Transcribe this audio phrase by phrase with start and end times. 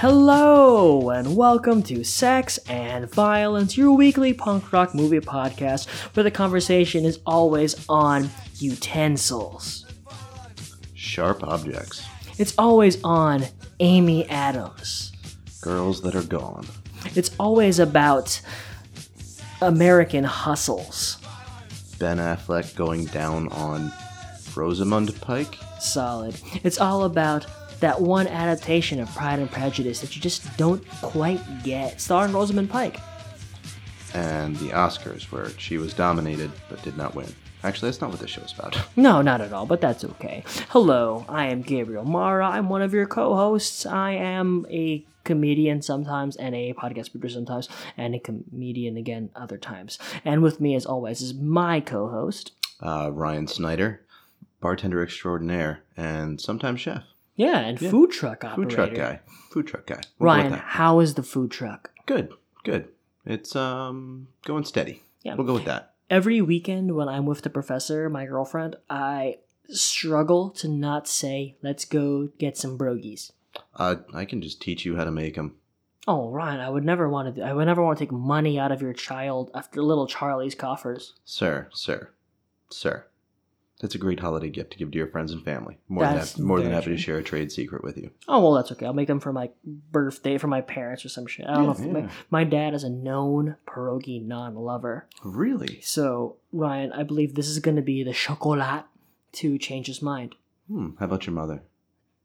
[0.00, 5.86] Hello, and welcome to Sex and Violence, your weekly punk rock movie podcast
[6.16, 9.84] where the conversation is always on utensils.
[10.94, 12.02] Sharp objects.
[12.38, 13.44] It's always on
[13.80, 15.12] Amy Adams.
[15.60, 16.66] Girls that are gone.
[17.14, 18.40] It's always about
[19.60, 21.18] American hustles.
[21.98, 23.92] Ben Affleck going down on
[24.56, 25.58] Rosamund Pike.
[25.78, 26.40] Solid.
[26.64, 27.44] It's all about
[27.80, 32.70] that one adaptation of Pride and Prejudice that you just don't quite get, starring Rosamund
[32.70, 33.00] Pike.
[34.14, 37.32] And the Oscars, where she was dominated but did not win.
[37.62, 38.76] Actually, that's not what this show is about.
[38.96, 40.44] No, not at all, but that's okay.
[40.70, 42.48] Hello, I am Gabriel Mara.
[42.48, 43.84] I'm one of your co hosts.
[43.86, 49.58] I am a comedian sometimes and a podcast producer sometimes and a comedian again other
[49.58, 49.98] times.
[50.24, 52.52] And with me, as always, is my co host.
[52.82, 54.00] Uh, Ryan Snyder,
[54.60, 57.04] bartender extraordinaire, and sometimes chef.
[57.40, 58.68] Yeah, and food truck operator.
[58.68, 59.20] Food truck guy.
[59.50, 60.00] Food truck guy.
[60.18, 61.90] We'll Ryan, how is the food truck?
[62.04, 62.88] Good, good.
[63.24, 65.02] It's um going steady.
[65.22, 65.36] Yeah.
[65.36, 65.94] We'll go with that.
[66.10, 71.86] Every weekend when I'm with the professor, my girlfriend, I struggle to not say, let's
[71.86, 73.30] go get some brogies.
[73.74, 75.56] Uh, I can just teach you how to make them.
[76.06, 77.42] Oh, Ryan, I would never want to.
[77.42, 81.14] I would never want to take money out of your child after little Charlie's coffers.
[81.24, 82.10] Sir, sir,
[82.70, 83.06] sir.
[83.80, 85.78] That's a great holiday gift to give to your friends and family.
[85.88, 86.96] More That's than more than happy true.
[86.96, 88.10] to share a trade secret with you.
[88.28, 88.84] Oh well, that's okay.
[88.86, 91.46] I'll make them for my birthday for my parents or some shit.
[91.46, 91.72] I don't know.
[91.72, 95.80] If Yeah, my, my dad is a known pierogi non-lover, Really?
[95.82, 98.84] so Ryan, I believe this is going to be the chocolat
[99.32, 100.34] to change his mind.
[100.68, 100.90] Hmm.
[100.98, 101.62] How about your mother?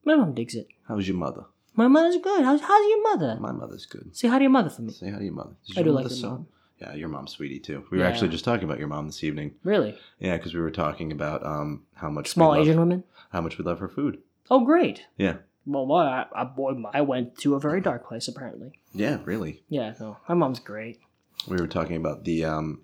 [0.03, 0.67] My mom digs it.
[0.87, 1.45] How's your mother?
[1.73, 2.43] My mother's good.
[2.43, 3.37] How's, how's your mother?
[3.39, 4.15] My mother's good.
[4.15, 4.93] Say hi to your mother for me.
[4.93, 5.55] Say hi to your mother.
[5.71, 6.47] I your do like mother your mom.
[6.79, 7.85] Yeah, your mom's sweetie too.
[7.89, 8.09] We were Yeah.
[8.09, 9.55] actually just talking about your mom this evening.
[9.63, 9.97] Really?
[10.19, 13.03] Yeah, because we were talking about um how much Small we love, Asian women?
[13.31, 14.21] how much we love her food.
[14.51, 15.05] Oh, great.
[15.17, 15.37] Yeah.
[15.65, 18.73] Well, well I, I, boy, I went to a very dark place apparently.
[18.93, 19.63] Yeah, really.
[19.69, 20.99] Yeah, no, my mom's great.
[21.47, 22.81] We were talking about the um,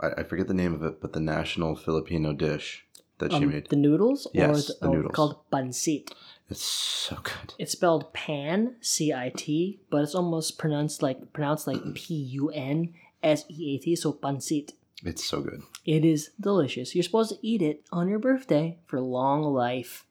[0.00, 2.85] I, I forget the name of it, but the national Filipino dish
[3.18, 3.68] that she Um, made.
[3.68, 4.26] the noodles?
[4.34, 5.14] Yes, or the oh, noodles.
[5.14, 6.12] Called pancit.
[6.48, 7.54] It's so good.
[7.58, 12.50] It's spelled pan, C I T, but it's almost pronounced like pronounced like P U
[12.50, 14.72] N S E A T, so pancit.
[15.04, 15.62] It's so good.
[15.84, 16.94] It is delicious.
[16.94, 20.04] You're supposed to eat it on your birthday for long life.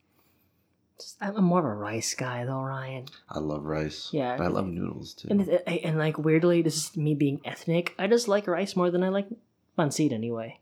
[1.20, 3.06] I'm more of a rice guy though, Ryan.
[3.30, 4.10] I love rice.
[4.14, 4.38] Yeah.
[4.38, 5.28] but I love noodles too.
[5.30, 7.94] And it- and like weirdly, this is me being ethnic.
[8.00, 9.28] I just like rice more than I like
[9.78, 10.60] pancit anyway.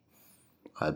[0.82, 0.94] I,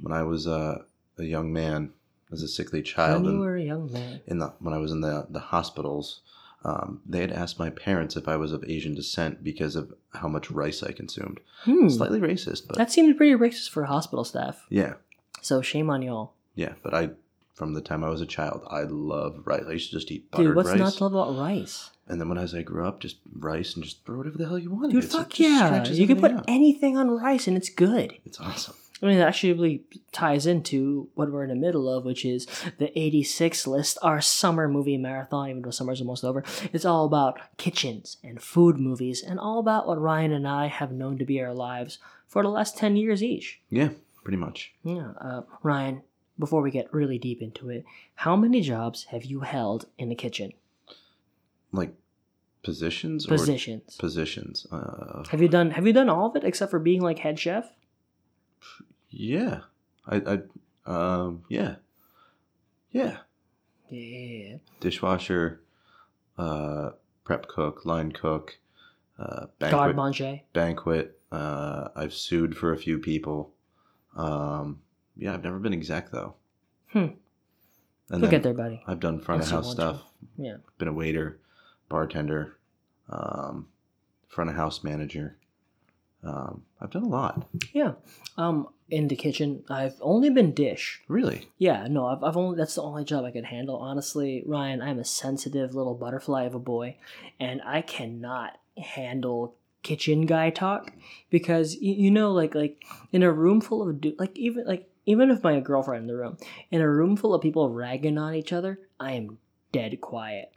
[0.00, 0.82] when I was uh,
[1.18, 1.92] a young man,
[2.32, 4.20] as a sickly child, when you were a young man.
[4.26, 6.20] in the when I was in the the hospitals,
[6.64, 10.28] um, they had asked my parents if I was of Asian descent because of how
[10.28, 11.40] much rice I consumed.
[11.64, 11.88] Hmm.
[11.88, 14.66] Slightly racist, but That seemed pretty racist for hospital staff.
[14.68, 14.94] yeah,
[15.40, 16.32] So shame on y'all.
[16.54, 16.74] yeah.
[16.82, 17.10] But I,
[17.54, 19.64] from the time I was a child, I love rice.
[19.68, 21.90] I used to just eat buttered Dude, what's rice, not to love about rice?
[22.08, 24.58] and then when as I grew up, just rice and just throw whatever the hell
[24.58, 24.92] you want.
[24.92, 25.10] Dude, it.
[25.10, 25.84] So it fuck yeah.
[25.84, 26.44] You can put out.
[26.48, 28.14] anything on rice and it's good.
[28.24, 28.74] It's awesome.
[29.02, 29.82] I mean, that actually really
[30.12, 32.46] ties into what we're in the middle of, which is
[32.78, 36.42] the 86 list, our summer movie marathon, even though summer's almost over.
[36.72, 40.90] It's all about kitchens and food movies and all about what Ryan and I have
[40.90, 43.60] known to be our lives for the last 10 years each.
[43.70, 43.90] Yeah,
[44.24, 44.72] pretty much.
[44.82, 45.12] Yeah.
[45.20, 46.02] Uh, Ryan,
[46.38, 47.84] before we get really deep into it,
[48.16, 50.52] how many jobs have you held in the kitchen?
[51.72, 51.94] Like
[52.62, 53.96] positions or Positions.
[53.96, 54.66] positions.
[54.72, 57.38] Uh, Have you done Have you done all of it except for being like head
[57.38, 57.70] chef?
[59.10, 59.60] Yeah,
[60.06, 60.38] I,
[60.86, 61.76] I, um, yeah,
[62.90, 63.18] yeah.
[63.90, 64.56] Yeah.
[64.80, 65.62] Dishwasher,
[66.36, 66.90] uh,
[67.24, 68.58] prep cook, line cook,
[69.18, 70.40] uh, banquet, manger.
[70.52, 71.18] banquet.
[71.32, 73.52] Uh, I've sued for a few people.
[74.14, 74.80] Um,
[75.16, 76.34] yeah, I've never been exec though.
[76.88, 77.06] Hmm.
[78.10, 78.82] And then get there, buddy.
[78.86, 80.02] I've done front of house stuff.
[80.36, 80.56] Yeah.
[80.78, 81.40] Been a waiter,
[81.88, 82.58] bartender,
[83.10, 83.68] um,
[84.28, 85.36] front of house manager.
[86.24, 87.48] Um, I've done a lot.
[87.72, 87.92] Yeah.
[88.36, 91.02] Um, in the kitchen, I've only been dish.
[91.08, 91.48] Really?
[91.58, 93.76] Yeah, no, I've, I've only that's the only job I could handle.
[93.76, 96.96] Honestly, Ryan, I'm a sensitive little butterfly of a boy,
[97.38, 100.92] and I cannot handle kitchen guy talk
[101.30, 102.82] because you, you know, like like
[103.12, 106.16] in a room full of du- like even like even if my girlfriend in the
[106.16, 106.36] room,
[106.70, 109.38] in a room full of people ragging on each other, I am
[109.72, 110.52] dead quiet.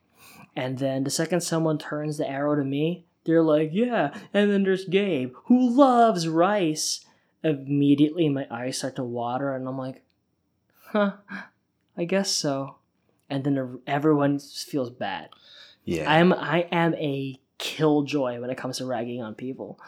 [0.55, 4.13] And then the second someone turns the arrow to me, they're like, yeah.
[4.33, 7.05] And then there's Gabe, who loves rice.
[7.43, 10.03] Immediately, my eyes start to water, and I'm like,
[10.87, 11.13] huh,
[11.97, 12.75] I guess so.
[13.29, 15.29] And then everyone feels bad.
[15.85, 16.11] Yeah.
[16.11, 19.79] I'm I am a killjoy when it comes to ragging on people.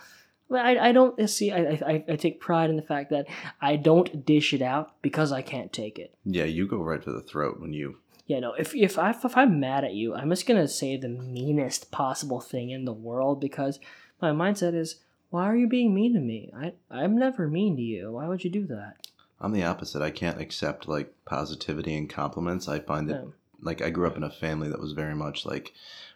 [0.50, 3.28] But I, I don't see I, I I take pride in the fact that
[3.62, 6.16] I don't dish it out because I can't take it.
[6.26, 8.54] yeah, you go right for the throat when you Yeah, no.
[8.54, 12.40] If if I if I'm mad at you, I'm just gonna say the meanest possible
[12.40, 13.80] thing in the world because
[14.22, 16.52] my mindset is, why are you being mean to me?
[16.56, 18.12] I I'm never mean to you.
[18.14, 18.96] Why would you do that?
[19.42, 20.02] I'm the opposite.
[20.02, 22.70] I can't accept like positivity and compliments.
[22.70, 23.30] I find that Yeah.
[23.62, 25.74] like I grew up in a family that was very much like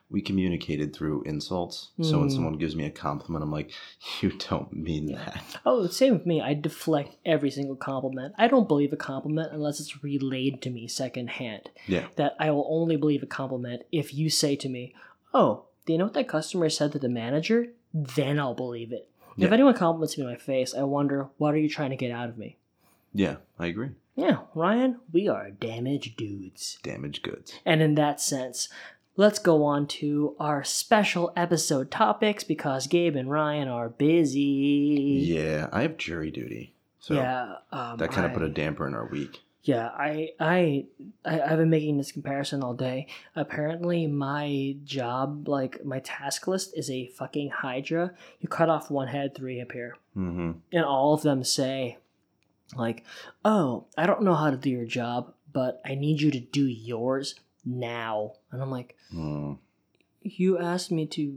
[0.09, 1.89] we communicated through insults.
[2.01, 2.31] So when Mm.
[2.31, 3.71] someone gives me a compliment, I'm like,
[4.21, 5.43] you don't mean that.
[5.65, 6.39] Oh, same with me.
[6.41, 8.33] I deflect every single compliment.
[8.37, 11.69] I don't believe a compliment unless it's relayed to me secondhand.
[11.87, 12.07] Yeah.
[12.15, 14.93] That I will only believe a compliment if you say to me,
[15.33, 19.09] "Oh, do you know what that customer said to the manager?" Then I'll believe it.
[19.37, 22.11] If anyone compliments me in my face, I wonder what are you trying to get
[22.11, 22.57] out of me.
[23.13, 23.91] Yeah, I agree.
[24.15, 26.79] Yeah, Ryan, we are damaged dudes.
[26.81, 27.53] Damaged goods.
[27.63, 28.67] And in that sense,
[29.17, 35.21] let's go on to our special episode topics because Gabe and Ryan are busy.
[35.25, 36.73] Yeah, I have jury duty.
[36.99, 39.41] So yeah, um, that kind of put a damper in our week.
[39.63, 40.85] Yeah, I, I,
[41.25, 43.07] I, I've been making this comparison all day.
[43.35, 48.13] Apparently, my job, like my task list, is a fucking hydra.
[48.39, 50.51] You cut off one head, three appear, Mm-hmm.
[50.71, 51.97] and all of them say,
[52.75, 53.03] like,
[53.45, 56.65] "Oh, I don't know how to do your job, but I need you to do
[56.65, 57.35] yours
[57.67, 59.57] now." And I'm like, Mm.
[60.21, 61.31] "You asked me to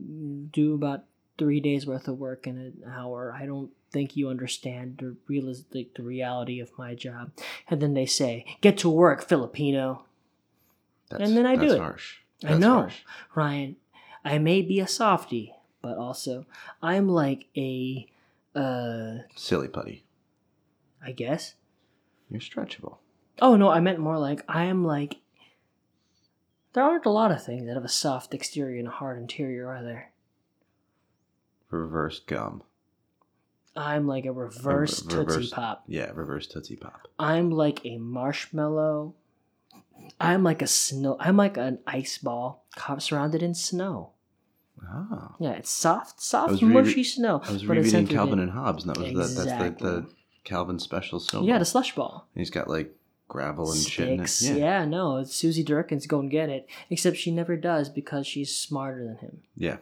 [0.52, 1.04] do about
[1.38, 3.32] three days worth of work in an hour.
[3.36, 7.32] I don't think you understand the realistic the reality of my job."
[7.68, 10.04] And then they say, "Get to work, Filipino."
[11.08, 11.78] That's, And then I do that's it.
[11.80, 12.18] harsh.
[12.44, 12.74] I know.
[12.82, 13.02] harsh.
[13.34, 13.76] Ryan,
[14.24, 15.52] I may be a softie,
[15.82, 16.46] but also
[16.82, 18.06] I'm like a,
[18.54, 20.04] uh, Silly putty.
[21.04, 21.54] I guess.
[22.30, 22.98] You're stretchable.
[23.40, 25.16] Oh no, I meant more like I am like.
[26.72, 29.68] There aren't a lot of things that have a soft exterior and a hard interior,
[29.68, 30.12] are there?
[31.70, 32.62] Reverse gum.
[33.76, 35.84] I'm like a reverse re- Tootsie Pop.
[35.86, 37.08] Yeah, reverse Tootsie Pop.
[37.18, 39.14] I'm like a marshmallow.
[40.20, 41.16] I'm like a snow.
[41.20, 42.64] I'm like an ice ball
[42.98, 44.10] surrounded in snow.
[44.82, 45.34] Ah.
[45.38, 47.42] Yeah, it's soft, soft, mushy snow.
[47.44, 50.10] I was rereading Calvin in- and Hobbes, and that was the, that's the, the
[50.44, 51.42] Calvin special snow.
[51.42, 52.28] Yeah, the slush ball.
[52.34, 52.94] He's got like
[53.30, 54.28] gravel and shit in it.
[54.28, 54.58] Sticks.
[54.58, 54.84] Yeah.
[54.84, 56.68] no, it's Susie Derkins go and get it.
[56.90, 59.40] Except she never does because she's smarter than him.
[59.56, 59.78] Yeah.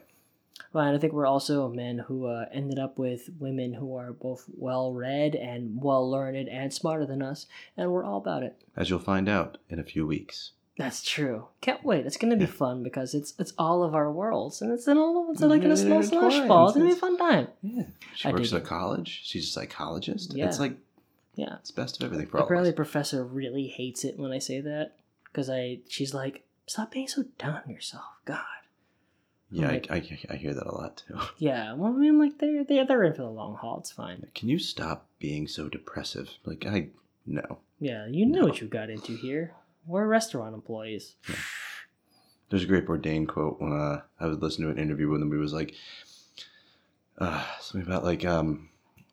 [0.71, 4.45] Right, I think we're also men who uh, ended up with women who are both
[4.55, 8.61] well read and well learned and smarter than us, and we're all about it.
[8.77, 10.51] As you'll find out in a few weeks.
[10.77, 11.47] That's true.
[11.59, 12.05] Can't wait.
[12.05, 12.51] It's gonna be Yeah.
[12.51, 15.71] fun because it's it's all of our worlds, and it's in a it's like in
[15.71, 16.67] a small slush ball.
[16.67, 17.47] It's gonna be a fun time.
[17.63, 17.83] Yeah.
[18.15, 19.21] She I works at a college.
[19.23, 20.35] She's a psychologist.
[20.35, 20.45] Yeah.
[20.45, 20.77] It's like
[21.39, 21.55] Yeah.
[21.59, 22.77] it's best of everything for all Apparently, of us.
[22.77, 24.95] professor really hates it when I say that
[25.25, 28.03] because I she's like, stop being so down on yourself.
[28.25, 28.39] God.
[29.51, 31.17] Yeah, like- I, I, I hear that a lot too.
[31.37, 31.73] Yeah.
[31.73, 33.79] Well, I mean, like they're they're they're in for the long haul.
[33.79, 34.25] It's fine.
[34.35, 36.29] Can you stop being so depressive?
[36.45, 36.89] Like I
[37.25, 37.59] no.
[37.79, 38.05] Yeah.
[38.07, 38.45] You know No.
[38.47, 39.53] what you got into here.
[39.87, 41.15] We're restaurant employees.
[42.49, 45.31] There's a great Bourdain quote when uh, I was listening to an interview with him.
[45.31, 45.73] He was like,
[47.17, 48.69] uh, something about like, um,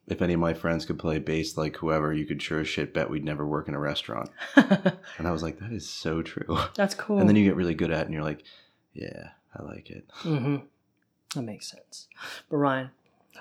[0.09, 2.95] if any of my friends could play bass like whoever, you could sure as shit
[2.95, 4.31] bet we'd never work in a restaurant.
[4.57, 6.59] And I was like, that is so true.
[6.75, 7.19] That's cool.
[7.19, 8.45] And then you get really good at it, and you're like,
[8.93, 10.07] yeah, I like it.
[10.23, 10.57] Mm-hmm.
[11.35, 12.09] That makes sense.
[12.51, 12.91] But Ryan,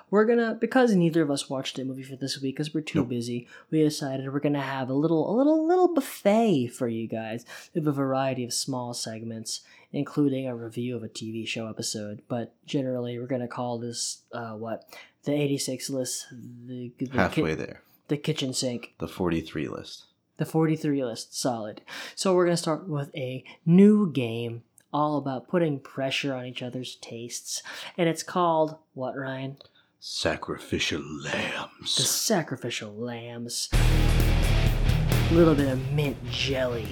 [0.10, 3.00] we're gonna because neither of us watched a movie for this week because we're too
[3.00, 3.10] Nope.
[3.10, 3.48] busy.
[3.72, 7.46] We decided we're gonna have a little, a little, little buffet for you guys
[7.76, 9.62] of a variety of small segments,
[9.94, 12.22] including a review of a TV show episode.
[12.28, 14.84] But generally, we're gonna call this uh, what
[15.26, 17.82] the '86 list, the the, ki- Halfway there.
[18.08, 18.94] the kitchen sink.
[19.00, 20.06] The 43 list.
[20.38, 21.82] The 43 list, solid.
[22.16, 24.64] So we're to start with a new game
[24.94, 27.62] all about putting pressure on each other's tastes.
[27.98, 29.58] And it's called, what, Ryan?
[30.00, 31.96] Sacrificial lambs.
[31.96, 32.04] The.
[32.04, 33.70] Sacrificial Lambs.
[33.74, 36.88] A little bit of mint jelly.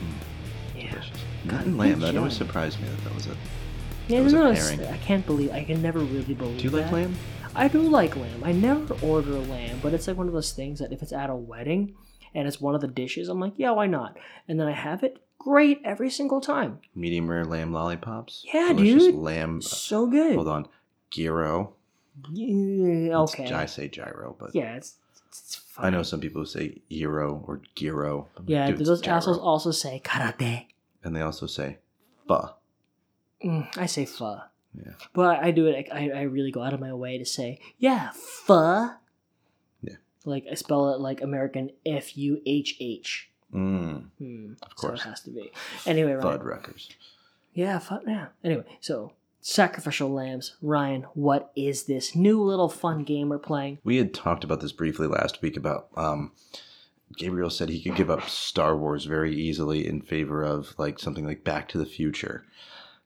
[0.00, 0.76] Mm.
[0.82, 0.90] Yeah.
[0.90, 1.10] Delicious.
[1.46, 2.00] God, Mint lamb.
[2.00, 3.36] That always surprised me that that was a.
[4.08, 4.86] Yeah, was no, it's- pairing.
[4.92, 6.92] I can't believe, I can never really believe Do you like that.
[6.92, 7.16] lamb?
[7.58, 8.42] I do like lamb.
[8.44, 11.28] I never order lamb, but it's like one of those things that if it's at
[11.30, 11.94] a wedding
[12.34, 14.16] and it's one of the dishes, I'm like, yeah, why not?
[14.46, 16.78] And then I have it, great every single time.
[16.94, 18.44] Medium rare lamb lollipops.
[18.52, 19.14] Yeah, Delicious dude.
[19.16, 19.60] lamb.
[19.62, 20.36] So good.
[20.36, 20.68] Hold on.
[21.10, 21.74] Gyro.
[22.32, 23.52] Yeah, It's- okay.
[23.52, 24.94] I say gyro, but yeah, it's,
[25.28, 25.60] it's.
[25.78, 28.28] I know some people who say gyro or gyro.
[28.46, 29.16] Yeah, dude, those gyro.
[29.16, 30.66] assholes also say karate.
[31.04, 31.78] And they also say
[32.26, 32.54] pho.
[33.44, 34.40] Mm, I say pho.
[34.84, 34.92] Yeah.
[35.12, 38.10] But I do it, I, I really go out of my way to say, yeah,
[38.14, 38.90] pho.
[39.82, 39.96] Yeah.
[40.24, 43.30] Like, I spell it like American F U H H.
[43.54, 44.52] Mm, Hmm.
[44.62, 45.00] Of So course.
[45.00, 45.50] it has to be.
[45.86, 46.38] Anyway, Ryan.
[46.38, 46.88] Fuddruckers.
[47.54, 48.02] Yeah, fun.
[48.06, 48.26] Yeah.
[48.44, 50.56] Anyway, so sacrificial lambs.
[50.60, 53.78] Ryan, what is this new little fun game we're playing?
[53.84, 56.32] We had talked about this briefly last week about um,
[57.16, 61.24] Gabriel said he could give up Star Wars very easily in favor of like something
[61.24, 62.44] like Back to the Future.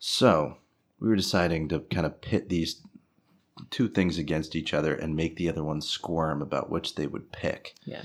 [0.00, 0.56] So
[1.02, 2.80] we were deciding to kind of pit these
[3.70, 7.32] two things against each other and make the other one squirm about which they would
[7.32, 7.74] pick.
[7.84, 8.02] Yeah.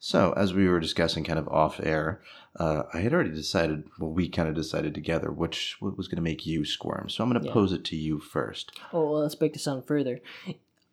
[0.00, 2.20] So as we were discussing kind of off air,
[2.58, 3.84] uh, I had already decided.
[4.00, 7.08] Well, we kind of decided together which what was going to make you squirm.
[7.08, 7.54] So I'm going to Yeah.
[7.54, 8.72] pose it to you first.
[8.92, 10.20] Oh, well, let's break this down further.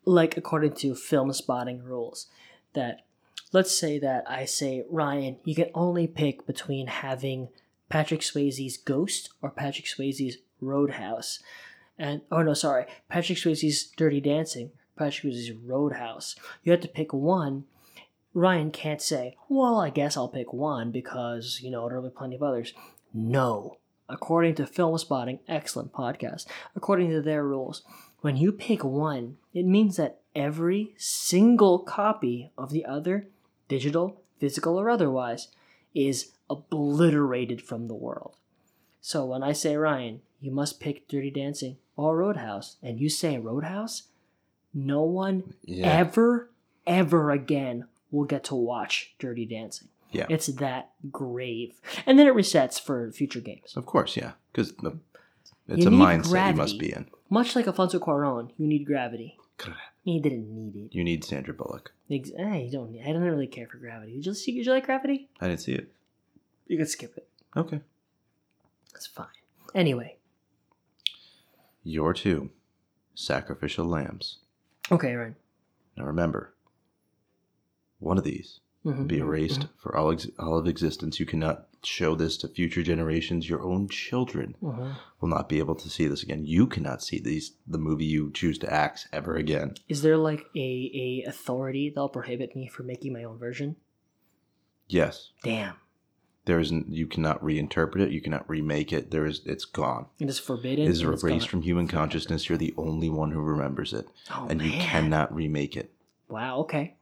[0.05, 2.27] Like according to film spotting rules,
[2.73, 3.01] that
[3.51, 7.49] let's say that I say Ryan, you can only pick between having
[7.89, 11.39] Patrick Swayze's Ghost or Patrick Swayze's Roadhouse,
[11.97, 16.35] and oh no, sorry, Patrick Swayze's Dirty Dancing, Patrick Swayze's Roadhouse.
[16.63, 17.65] You have to pick one.
[18.33, 22.35] Ryan can't say, well, I guess I'll pick one because you know there'll be plenty
[22.35, 22.73] of others.
[23.13, 26.45] No, according to Film Spotting, excellent podcast.
[26.75, 27.83] According to their rules,
[28.21, 33.27] when you pick one, it means that every single copy of the other,
[33.67, 35.49] digital, physical, or otherwise,
[35.93, 38.35] is obliterated from the world.
[39.01, 43.37] So when I say, Ryan, you must pick Dirty Dancing or Roadhouse, and you say
[43.37, 44.03] Roadhouse,
[44.73, 45.87] no one Yeah.
[45.87, 46.49] ever,
[46.87, 49.87] ever again will get to watch Dirty Dancing.
[50.11, 50.25] Yeah.
[50.29, 51.79] It's that grave.
[52.05, 53.73] And then it resets for future games.
[53.75, 54.69] Of course, yeah, because
[55.67, 57.07] it's You a need mindset you must be in.
[57.29, 59.37] Much like Alfonso Cuaron, you need gravity.
[60.03, 60.95] He didn't need it.
[60.95, 61.91] You need Sandra Bullock.
[62.09, 62.97] Ex- eh, you don't.
[63.05, 64.13] I don't really care for gravity.
[64.15, 65.29] Did you, see- did you like gravity?
[65.39, 65.91] I didn't see it.
[66.67, 67.27] You could skip it.
[67.55, 67.81] Okay.
[68.93, 69.27] That's fine.
[69.75, 70.15] Anyway,
[71.83, 72.51] Your two
[73.15, 74.37] sacrificial lambs.
[74.91, 75.35] okay, Ryan.
[75.97, 76.53] Now remember,
[77.99, 81.19] one of these Mhm, will be mhm, erased mhm, for all, ex- all of existence.
[81.19, 83.49] You cannot show this to future generations.
[83.49, 84.95] Your own children mhm.
[85.19, 86.45] will not be able to see this again.
[86.45, 89.75] You cannot see these the movie you choose to act ever again.
[89.89, 90.91] Is there like a
[91.25, 93.75] a authority that'll prohibit me from making my own version?
[94.87, 95.75] Yes, Damn,
[96.45, 96.71] there is.
[96.71, 98.11] You cannot reinterpret it.
[98.11, 99.11] You cannot remake it.
[99.11, 99.41] There is.
[99.45, 100.07] It's gone.
[100.19, 100.85] it is forbidden.
[100.85, 102.49] It is erased from human consciousness.
[102.49, 105.91] You're the only one who remembers it, Oh, and you cannot remake it.
[106.27, 106.59] Wow.
[106.59, 106.95] Okay.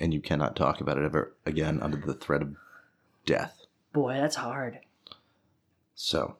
[0.00, 2.54] And you cannot talk about it ever again under the threat of
[3.24, 3.62] death.
[3.92, 4.80] Boy, that's hard.
[5.94, 6.36] So,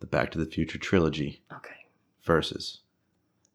[0.00, 1.86] the Back to the Future trilogy Okay.
[2.24, 2.80] versus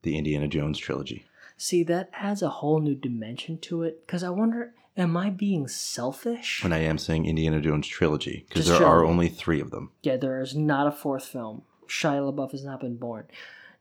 [0.04, 1.26] the Indiana Jones trilogy.
[1.58, 4.06] See, that adds a whole new dimension to it.
[4.06, 6.62] Because I wonder, am I being selfish?
[6.64, 9.92] And I am saying Indiana Jones trilogy because there are only three of them.
[10.02, 11.64] Yeah, there is not a fourth film.
[11.88, 13.26] Shia LaBeouf has not been born.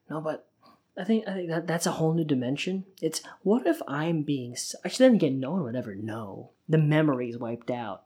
[0.09, 0.49] No, but
[0.97, 2.85] I think I think that that's a whole new dimension.
[3.01, 6.51] It's what if I'm being actually then again, no one would ever know.
[6.69, 8.05] The memory is wiped out.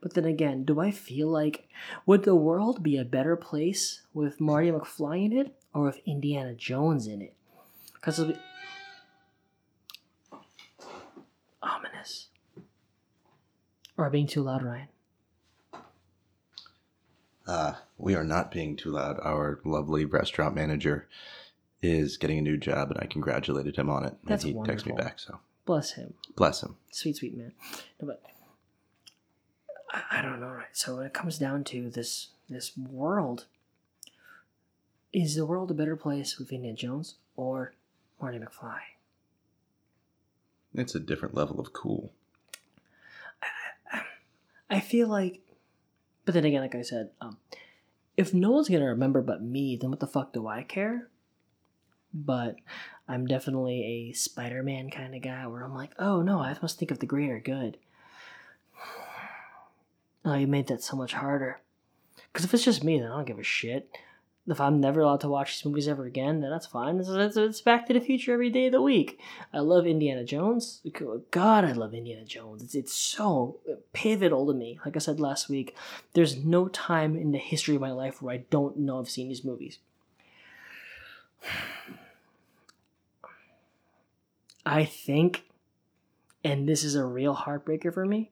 [0.00, 1.68] But then again, do I feel like
[2.06, 6.54] would the world be a better place with Marty McFly in it or with Indiana
[6.54, 7.34] Jones in it?
[7.94, 8.40] Because it'll be
[11.62, 12.28] ominous.
[14.00, 14.88] Or being too loud, Ryan.
[17.46, 19.18] Uh, we are not being too loud.
[19.22, 21.06] Our lovely restaurant manager
[21.82, 24.14] is getting a new job, and I congratulated him on it.
[24.24, 26.14] That's And he texted me back, so Bless him.
[26.34, 26.76] bless him.
[26.90, 27.52] sweet sweet man
[28.00, 28.22] no, but
[29.90, 33.44] I, I don't know right so when it comes down to this this world
[35.12, 37.74] is the world a better place with indiana jones or
[38.20, 38.78] marty mcfly
[40.74, 42.12] It's a different level of cool.
[44.70, 45.40] I feel like
[46.24, 47.36] but then again like i said um,
[48.16, 51.08] if no one's gonna remember but me then what the fuck do i care?
[52.12, 52.56] But
[53.08, 56.90] i'm definitely a spider-man kind of guy where i'm like oh no i must think
[56.90, 57.78] of the greater good.
[60.22, 61.60] Oh you made that so much harder.
[62.30, 63.90] Because if it's just me then i don't give a shit
[64.50, 66.98] if i'm never allowed to watch these movies ever again then that's fine.
[66.98, 69.20] It's, it's, back to the future every day of the week.
[69.52, 70.80] I love indiana jones.
[71.30, 72.62] God i love indiana jones.
[72.62, 73.58] It's, it's so
[73.92, 74.78] pivotal to me.
[74.84, 75.76] Like i said last week
[76.14, 79.28] there's no time in the history of my life where i don't know i've seen
[79.28, 79.78] these movies.
[84.66, 85.44] I think,
[86.44, 88.30] and this is a real heartbreaker for me,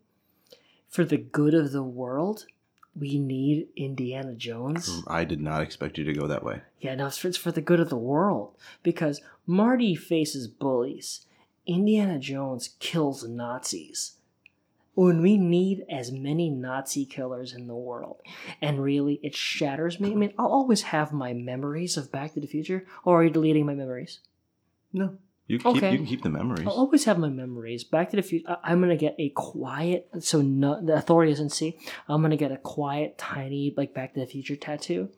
[0.88, 2.46] for the good of the world,
[2.94, 4.88] we need Indiana Jones.
[4.88, 6.62] Mm, I did not expect you to go that way.
[6.80, 8.54] Yeah, no, it's for, it's for the good of the world.
[8.82, 11.26] Because Marty faces bullies,
[11.66, 14.14] Indiana Jones kills Nazis.
[14.94, 18.20] When we need as many Nazi killers in the world,
[18.60, 20.10] and really it shatters me.
[20.10, 23.30] I mean, I'll always have my memories of Back to the Future, or are you
[23.30, 24.18] deleting my memories?
[24.92, 25.18] No,
[25.48, 26.66] you can, keep, you can keep the memories.
[26.66, 27.82] I'll always have my memories.
[27.82, 28.48] Back to the Future.
[28.50, 31.78] I- I'm gonna get a quiet, so no, the authority doesn't see.
[32.08, 35.08] I'm gonna get a quiet, tiny, like Back to the Future tattoo,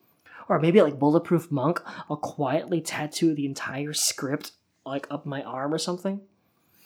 [0.48, 1.82] or maybe like Bulletproof Monk.
[2.08, 4.52] I'll quietly tattoo the entire script
[4.86, 6.20] like up my arm or something.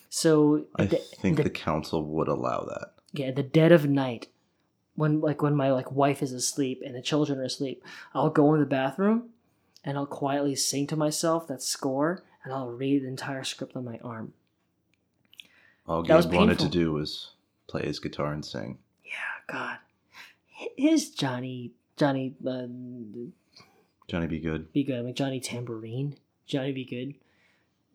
[0.08, 2.92] So I the, think the- the council would allow that.
[3.12, 4.28] yeah, the dead of night,
[4.94, 7.82] when like when my like wife is asleep and the children are asleep,
[8.14, 9.30] I'll go in the bathroom
[9.84, 13.84] and I'll quietly sing to myself that score and I'll read the entire script on
[13.84, 14.32] my arm.
[15.86, 17.30] All Gabe wanted to do was
[17.66, 18.78] play his guitar and sing.
[19.04, 19.76] Yeah, God,
[20.76, 22.66] his Johnny Johnny uh,
[24.08, 24.38] Johnny B.
[24.38, 24.72] Goode.
[24.72, 24.98] be good.
[24.98, 26.84] I mean Johnny Tambourine, Johnny B.
[26.84, 27.14] Goode.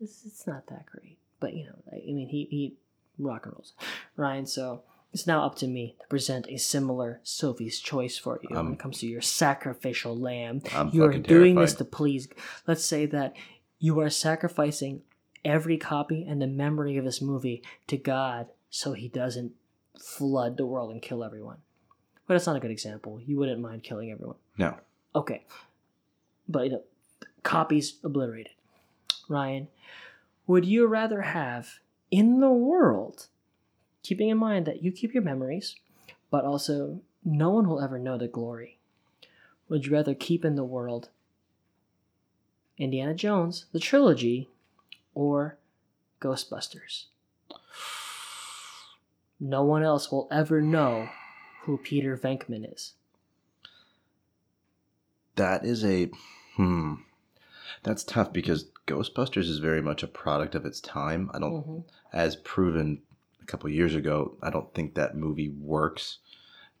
[0.00, 2.74] It's, it's not that great, but you know, I, I mean he he
[3.18, 3.72] rock and rolls,
[4.16, 4.46] Ryan.
[4.46, 8.58] So it's now up to me to present a similar Sophie's choice for you when
[8.58, 10.62] Um, it comes to your sacrificial lamb.
[10.74, 11.62] I'm you are doing terrified.
[11.62, 12.28] this to please.
[12.68, 13.34] Let's say that
[13.80, 15.02] you are sacrificing
[15.44, 19.52] every copy and the memory of this movie to God so he doesn't
[19.98, 21.56] flood the world and kill everyone.
[22.26, 23.20] But it's not a good example.
[23.26, 24.36] You wouldn't mind killing everyone.
[24.56, 24.76] No.
[25.14, 25.44] Okay.
[26.48, 26.82] But you know,
[27.42, 28.52] copies obliterated.
[29.28, 29.68] Ryan,
[30.46, 31.78] would you rather have
[32.10, 33.28] in the world,
[34.02, 35.76] keeping in mind that you keep your memories,
[36.30, 38.78] but also no one will ever know the glory?
[39.68, 41.08] Would you rather keep in the world
[42.80, 44.48] Indiana Jones, the trilogy,
[45.14, 45.58] or
[46.20, 47.04] Ghostbusters?
[49.38, 51.08] No one else will ever know
[51.62, 52.94] who Peter Venkman is.
[55.36, 56.10] That is a
[56.56, 56.94] hmm.
[57.82, 61.30] That's tough because Ghostbusters is very much a product of its time.
[61.32, 61.84] I don't, Mhm.
[62.12, 63.02] as proven
[63.40, 66.18] a couple years ago, I don't think that movie works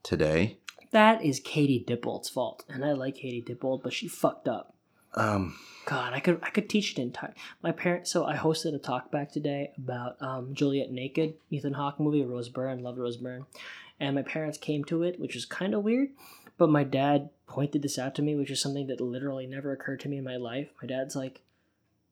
[0.02, 0.58] today.
[0.90, 4.74] That is Katie Dippold's fault, and I like Katie Dippold, but she fucked up.
[5.14, 7.34] Um, God, I could I could teach it entire.
[7.62, 8.10] My parents.
[8.10, 12.48] So I hosted a talk back today about um, Juliet Naked, Ethan Hawke movie, Rose
[12.48, 13.46] Byrne, loved Rose Byrne,
[13.98, 16.10] and my parents came to it, which was kind of weird.
[16.58, 20.00] But my dad pointed this out to me, which is something that literally never occurred
[20.00, 20.68] to me in my life.
[20.80, 21.40] My dad's like,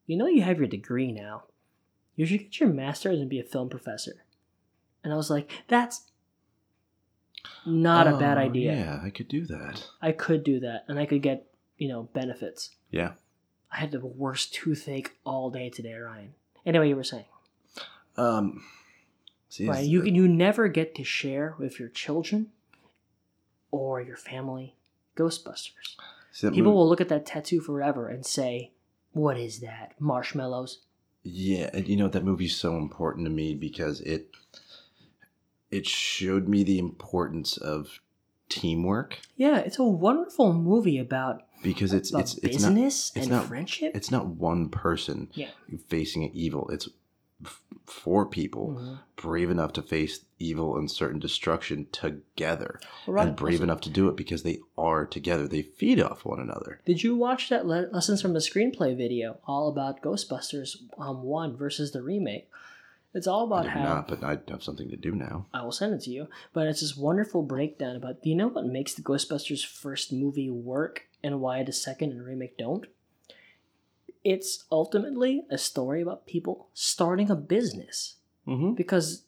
[0.07, 1.43] "You know, you have your degree now.
[2.15, 4.25] You should get your master's and be a film professor."
[5.03, 6.07] And I was like, "That's
[7.65, 9.87] not a bad oh, idea." Yeah, I could do that.
[10.01, 11.48] I could do that and I could get,
[11.79, 12.75] you know, benefits.
[12.91, 13.13] Yeah.
[13.71, 16.33] I had the worst toothache all day today, Ryan.
[16.65, 17.25] Anyway, you were saying.
[18.17, 18.63] Um,
[19.47, 22.47] see, Ryan, you can you never get to share with your children
[23.71, 24.75] or your family
[25.15, 25.95] Ghostbusters.
[26.39, 28.71] People movie- will look at that tattoo forever and say,
[29.13, 29.93] What is that?
[29.99, 30.79] Marshmallows?
[31.23, 34.31] Yeah, and you know that movie's so important to me because it
[35.71, 37.99] it showed me the importance of
[38.49, 43.35] teamwork Yeah, it's a wonderful movie about, because it's it's it's not business it's and
[43.35, 43.91] not- friendship.
[43.95, 45.49] it's not one person Yeah.
[45.87, 46.67] facing an evil.
[46.69, 46.89] It's
[47.43, 48.99] f- four people Mhm.
[49.15, 53.27] brave enough to face evil and certain destruction together Right.
[53.27, 55.47] and brave enough to do it because they are together.
[55.47, 56.81] They feed off one another.
[56.85, 61.55] Did you watch that le- lessons from the screenplay video all about Ghostbusters um, 1
[61.57, 62.48] versus the remake?
[63.13, 65.47] It's all about did how not, but I have something to do now.
[65.53, 66.27] I will send it to you.
[66.53, 70.49] But it's this wonderful breakdown about do you know what makes the Ghostbusters first movie
[70.49, 72.85] work and why the second and remake don't?
[74.23, 78.15] It's ultimately a story about people starting a business
[78.47, 78.73] Mm-hmm.
[78.73, 79.23] because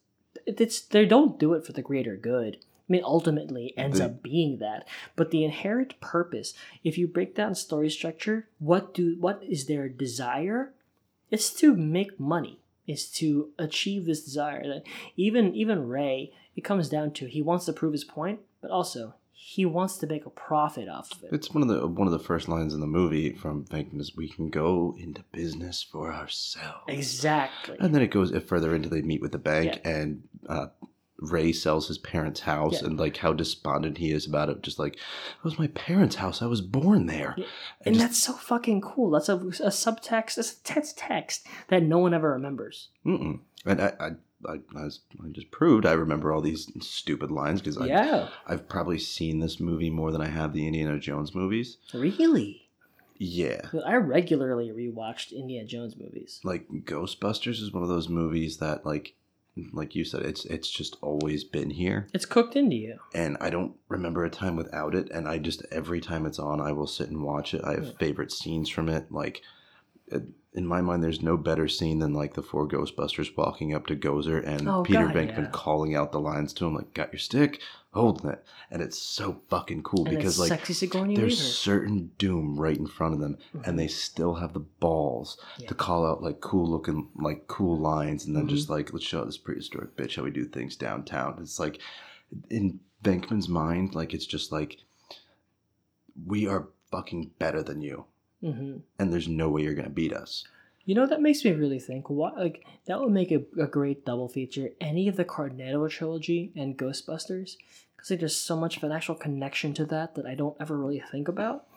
[0.48, 2.56] it's they don't do it for the greater good.
[2.58, 4.88] I mean, ultimately ends They- up being that.
[5.16, 9.90] But the inherent purpose, if you break down story structure, what do what is their
[9.90, 10.74] desire?
[11.30, 12.61] It's to make money.
[12.88, 14.64] Is to achieve this desire.
[14.64, 14.84] That
[15.16, 19.16] even even Ray, it comes down to he wants to prove his point, but also
[19.44, 21.34] he wants to make a profit off of it.
[21.34, 24.16] It's one of the one of the first lines in the movie from Venkman is
[24.16, 26.84] we can go into business for ourselves.
[26.88, 27.76] Exactly.
[27.80, 30.68] And then it goes further into they meet with the bank and uh,
[31.22, 32.88] Ray sells his parents' house Yeah.
[32.88, 34.62] and like how despondent he is about it.
[34.64, 36.42] Just like it was my parents' house.
[36.42, 37.36] I was born there.
[37.38, 37.46] Yeah.
[37.46, 39.12] And And just- that's so fucking cool.
[39.12, 40.36] That's a, a subtext.
[40.36, 42.90] That's a text text that no one ever remembers.
[43.06, 43.40] Mm-mm.
[43.66, 44.08] And I, I,
[44.50, 44.90] I, I
[45.32, 49.92] just proved, I remember all these stupid lines because yeah, I've probably seen this movie
[49.92, 51.78] more than I have the Indiana Jones movies.
[51.94, 52.68] really.
[53.24, 53.62] Yeah.
[53.86, 56.40] I regularly rewatched Indiana Jones movies.
[56.44, 59.14] like Ghostbusters is one of those movies that like
[59.74, 63.00] like you said it's it's just always been here It's cooked into you.
[63.14, 66.62] and I don't remember a time without it and I just every time it's on
[66.62, 67.62] I will sit and watch it.
[67.64, 67.92] I have Yeah.
[68.00, 69.42] favorite scenes from it like
[70.54, 73.96] in my mind there's no better scene than like the four Ghostbusters walking up to
[73.96, 75.50] Gozer and Oh, Peter God, Venkman yeah.
[75.52, 77.62] calling out the lines to him like got your stick
[77.94, 81.32] holding it and it's so fucking cool And because like there's Weaver.
[81.32, 83.68] certain doom right in front of them Mhm.
[83.68, 85.68] and they still have the balls Yeah.
[85.68, 88.50] to call out like cool looking like cool lines and then Mhm.
[88.50, 91.80] just like let's show this prehistoric bitch how we do things downtown it's like
[92.50, 94.78] in Venkman's mind like it's just like
[96.26, 98.06] we are fucking better than you
[98.42, 100.44] hmm and there's no way you're gonna beat us
[100.86, 102.10] You know that makes me really think.
[102.10, 104.70] What like that would make a, a great double feature.
[104.82, 107.56] Any of the Cornetto trilogy and Ghostbusters,
[107.96, 110.76] because like, there's so much of an actual connection to that that I don't ever
[110.76, 111.68] really think about.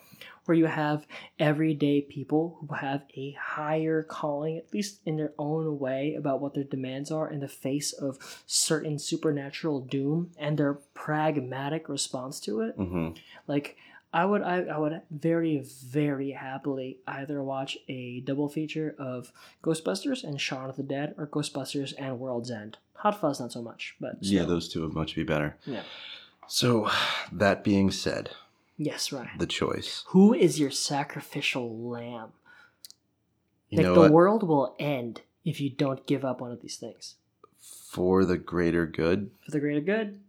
[0.46, 1.06] Where you have
[1.38, 6.54] everyday people who have a higher calling, at least in their own way, about what
[6.54, 12.60] their demands are in the face of certain supernatural doom and their pragmatic response to
[12.60, 12.74] it.
[12.76, 13.10] hmm
[13.46, 13.76] Like
[14.14, 20.22] I would I, I would very, very happily either watch a double feature of Ghostbusters
[20.22, 22.78] and Shaun of the Dead or Ghostbusters and World's End.
[22.94, 25.56] Hot Fuzz not so much, but Yeah, those two would much be better.
[25.66, 25.82] Yeah.
[26.46, 26.88] So,
[27.32, 28.30] that being said,
[28.78, 29.28] Yes, right.
[29.36, 30.04] the choice.
[30.08, 32.32] Who is your sacrificial lamb?
[33.70, 34.12] You like the what?
[34.12, 37.16] world will end if you don't give up one of these things.
[37.58, 40.20] For the greater good, For the greater good.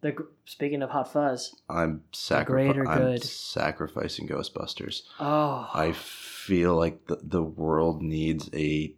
[0.00, 1.56] The speaking of Hot Fuzz.
[1.68, 3.24] I'm, sacri- I'm good.
[3.24, 5.02] sacrificing Ghostbusters.
[5.18, 8.94] Oh, I feel like the, the world needs a,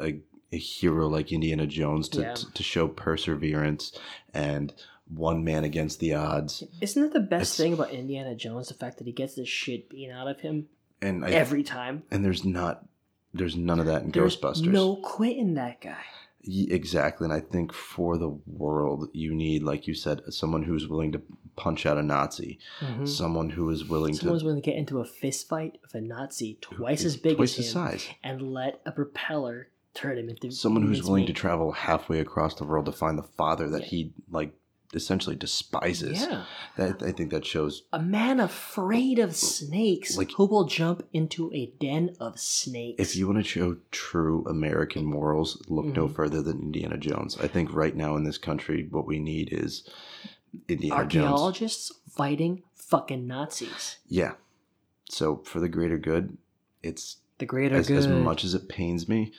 [0.00, 2.32] a a hero like Indiana Jones to, Yeah.
[2.34, 3.92] to, to show perseverance
[4.32, 4.72] and
[5.08, 6.62] one man against the odds.
[6.80, 8.68] isn't that the best It's- thing about Indiana Jones?
[8.68, 10.68] The fact that he gets the shit beaten out of him
[11.02, 12.04] And I, every time.
[12.10, 12.86] and there's not
[13.34, 14.68] there's none of that in There's Ghostbusters.
[14.72, 16.02] no quitting that guy.
[16.44, 21.12] Exactly, and I think for the world, you need, like you said, someone who's willing
[21.12, 21.22] to
[21.56, 22.58] punch out a Nazi,
[23.04, 24.20] someone who is willing Mm-hmm.
[24.20, 27.50] Someone's willing to get into a fist fight with a Nazi twice as big twice
[27.52, 28.08] as his him size.
[28.22, 32.64] and let a propeller turn him into Someone who's willing to travel halfway across the
[32.64, 33.86] world to find the father that Yeah.
[33.88, 34.54] he like
[34.94, 36.20] essentially despises.
[36.22, 36.44] Yeah,
[36.76, 37.82] That I think that shows.
[37.92, 43.00] a man afraid of snakes Like- who will jump into a den of snakes.
[43.00, 46.14] If you want to show true American morals, look no Mhm.
[46.14, 47.36] further than Indiana Jones.
[47.38, 49.84] I think right now in this country, what we need is
[50.68, 51.24] Indiana Jones.
[51.26, 54.34] archaeologists fighting fucking Nazis, Yeah.
[55.10, 56.36] So for the greater good,
[56.82, 57.98] it's the greater as, good.
[57.98, 59.32] as much as it pains me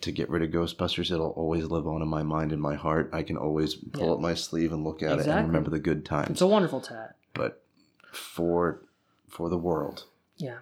[0.00, 3.10] to get rid of Ghostbusters, it'll always live on in my mind and my heart.
[3.12, 4.12] I can always pull Yeah.
[4.12, 6.30] up my sleeve and look at it and remember the good times.
[6.30, 7.16] It's a wonderful tat.
[7.34, 7.62] but
[8.12, 8.82] for
[9.28, 10.58] for the world, Yeah,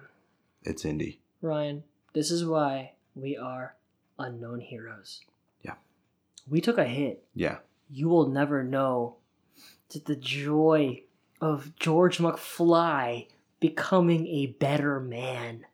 [0.63, 1.17] it's indie.
[1.41, 3.75] Ryan, this is why we are
[4.19, 5.21] unknown heroes.
[5.63, 5.75] Yeah.
[6.47, 7.25] We took a hit.
[7.33, 7.59] Yeah.
[7.89, 9.15] You will never know
[10.05, 11.03] the joy
[11.41, 13.27] of George McFly
[13.59, 15.65] becoming a better man.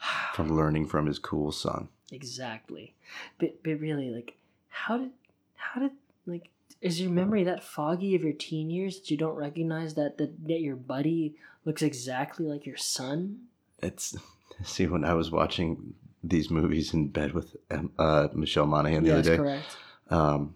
[0.34, 1.88] From learning from his cool son.
[2.12, 2.94] Exactly.
[3.38, 4.36] But but really, like,
[4.68, 5.10] how did
[5.56, 5.92] how did
[6.26, 10.18] like is your memory that foggy of your teen years that you don't recognize that
[10.18, 13.40] that, that your buddy looks exactly like your son?
[13.82, 14.16] It's
[14.62, 17.56] see when I was watching these movies in bed with
[17.98, 19.36] uh, Michelle Monaghan the yes, other day.
[19.36, 19.76] correct.
[20.10, 20.54] Um,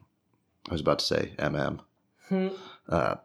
[0.69, 1.81] I was about to say MM.
[2.29, 2.49] Hmm.
[2.89, 3.17] uh,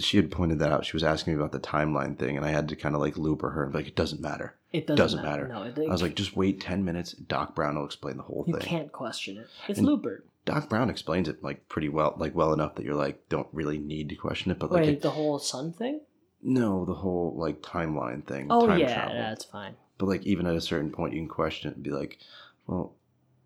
[0.00, 0.84] she had pointed that out.
[0.84, 3.16] She was asking me about the timeline thing, and I had to kind of like
[3.16, 5.46] looper her and be like, "It doesn't matter." It doesn't, Doesn't matter.
[5.48, 5.72] matter.
[5.76, 7.12] No, it, I was like, "Just wait ten minutes.
[7.12, 9.46] Doc Brown will explain the whole you thing." You can't question it.
[9.68, 10.24] It's And- Looper.
[10.44, 13.78] Doc Brown explains it like pretty well, like well enough that you're like, don't really
[13.78, 14.58] need to question it.
[14.58, 16.00] But like, Wait, it- the whole sun thing?
[16.42, 18.48] no, the whole like timeline thing.
[18.50, 19.14] Oh time yeah, travel.
[19.14, 19.76] that's fine.
[19.96, 22.18] But like, even at a certain point, you can question it and be like,
[22.66, 22.94] "Well,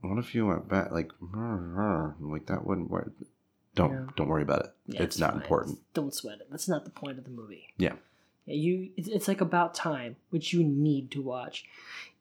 [0.01, 0.91] what if you went back?
[0.91, 1.13] Like,
[2.21, 3.13] like that wouldn't work."
[3.79, 4.07] Don't Yeah.
[4.17, 4.71] don't worry about it.
[4.89, 5.43] Yeah, it's, not fine.
[5.43, 5.79] important.
[5.95, 6.49] Don't sweat it.
[6.51, 7.69] That's not the point of the movie.
[7.79, 7.95] Yeah.
[8.47, 8.91] Yeah, you.
[8.97, 11.65] It's, it's like about time, which you need to watch.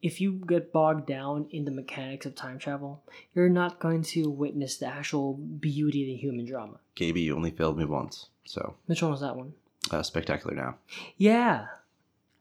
[0.02, 3.02] If you get bogged down in the mechanics of time travel,
[3.34, 6.78] you're not going to witness the actual beauty of the human drama.
[6.96, 9.54] Gaby, you only failed me once, so Which one was that one?
[9.90, 10.76] uh, spectacular now.
[11.18, 11.68] Yeah.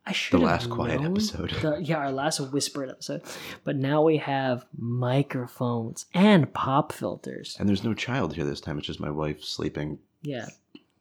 [0.07, 1.51] I should The last quiet episode.
[1.61, 3.21] the- yeah, our last whispered episode.
[3.65, 7.57] But now we have microphones and pop filters.
[7.59, 8.77] And there's no child here this time.
[8.77, 10.47] It's just my wife sleeping Yeah.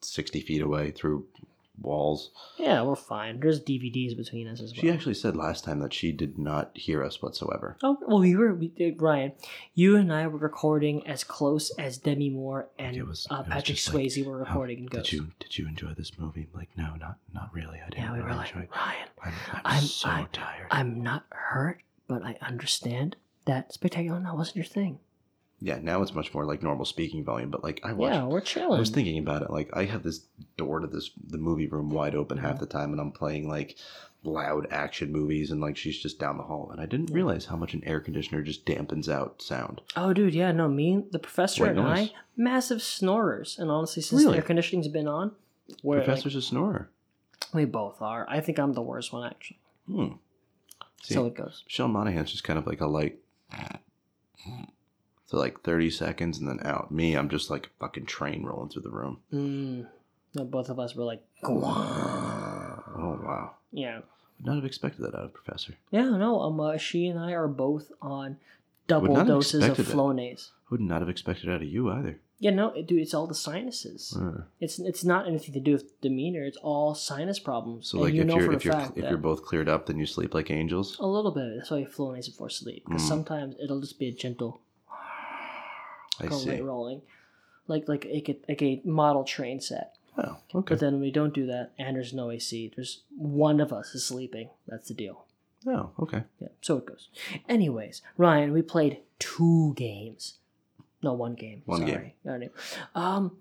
[0.01, 1.27] 60 feet away through
[1.81, 2.31] walls.
[2.59, 3.41] Yeah, we're fine.
[3.41, 4.81] There's DVDs between us as well.
[4.81, 7.77] She actually said last time that she did not hear us whatsoever.
[7.83, 9.33] Oh well, we were we did Ryan.
[9.75, 13.51] You and I were recording as close as Demi Moore and It was- uh, it
[13.51, 16.49] Patrick just like, Swayze were recording in did you did you enjoy this movie?
[16.55, 17.79] Like, no, not not really.
[17.85, 18.69] I didn't yeah, we were really like, enjoy.
[18.75, 20.67] Ryan, I'm, I'm, I'm- so I- tired.
[20.71, 24.99] I'm not hurt, but I understand that Spectacular Now wasn't your thing.
[25.61, 27.51] Yeah, now it's much more like normal speaking volume.
[27.51, 28.15] But like, I watched.
[28.57, 29.51] Yeah, we're I was thinking about it.
[29.51, 30.21] Like, I have this
[30.57, 32.47] door to this the movie room wide open Mm-hmm.
[32.47, 33.77] half the time, and I'm playing like
[34.23, 37.57] loud action movies, and like she's just down the hall, and I didn't realize how
[37.57, 39.81] much an air conditioner just dampens out sound.
[39.97, 41.99] oh, dude, yeah, no, me, the professor, White and noise.
[42.11, 44.33] I, massive snorers, and honestly, since Really?
[44.33, 45.31] the air conditioning's been on,
[45.83, 46.91] we're like, Professor's a snorer.
[47.55, 48.27] we both are.
[48.29, 49.59] I think I'm the worst one actually.
[49.87, 50.09] Hmm.
[51.03, 51.63] See, So it goes.
[51.67, 53.19] Michelle Monaghan's just kind of like a light.
[55.27, 56.91] So like 30 seconds and then out.
[56.93, 59.19] Me, I'm just like a fucking train rolling through the room.
[59.33, 59.87] Mm.
[60.35, 63.55] No, both of us were like, Oh, wow.
[63.73, 64.01] yeah.
[64.39, 65.75] Would not have expected that out of Professor.
[65.91, 66.41] Yeah, no.
[66.43, 68.37] Um, uh, she and I are both on
[68.87, 69.77] double doses of.
[69.79, 70.51] Flonase.
[70.71, 72.21] Would not have expected it out of you either.
[72.39, 74.15] Yeah, no, it- dude, it's all the sinuses.
[74.21, 76.43] Uh, It's it's not anything to do with demeanor.
[76.45, 77.89] It's all sinus problems.
[77.89, 79.71] so and like you if know you're for a if you're if you're both cleared
[79.71, 80.99] up, then you sleep like angels.
[81.01, 81.57] a little bit.
[81.57, 82.85] That's why you Flonase before sleep.
[82.85, 83.09] Because Mm.
[83.09, 84.61] sometimes it'll just be a gentle
[86.21, 86.61] I see.
[86.61, 87.03] rolling,
[87.67, 89.95] like like a like a model train set.
[90.19, 90.75] Oh, okay.
[90.75, 93.95] But then when we don't do that, and there's no AC, there's one of us
[93.95, 94.49] is sleeping.
[94.67, 95.25] That's the deal.
[95.67, 96.23] Oh, okay.
[96.41, 97.09] Yeah, so it goes.
[97.49, 100.35] Anyways, Ryan, we played two games.
[101.03, 101.63] No, one game.
[101.67, 101.89] One game.
[101.95, 102.15] Sorry.
[102.27, 102.51] Alright.
[102.95, 103.37] Um,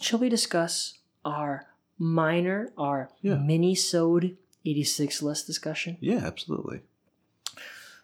[0.00, 1.66] shall we discuss our
[1.98, 3.36] minor, our Yeah.
[3.36, 5.96] mini-sode 86 list discussion?
[6.00, 6.80] Yeah, absolutely.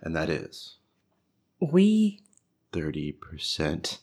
[0.02, 0.76] And that is
[1.60, 2.20] We
[2.72, 3.98] thirty percent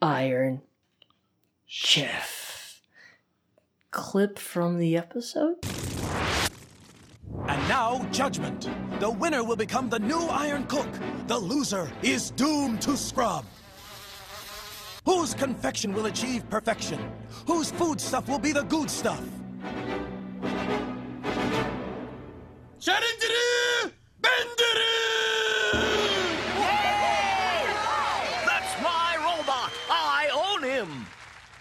[0.00, 0.62] Iron
[1.66, 2.80] Chef.
[3.90, 5.56] Clip from the episode?
[7.46, 8.68] And now, judgment.
[9.00, 10.88] The winner will become the new Iron Cook.
[11.26, 13.44] The loser is doomed to scrub.
[15.04, 16.98] Whose confection will achieve perfection?
[17.46, 19.22] Whose foodstuff will be the good stuff?
[22.80, 25.17] Sharindiri Bendiri!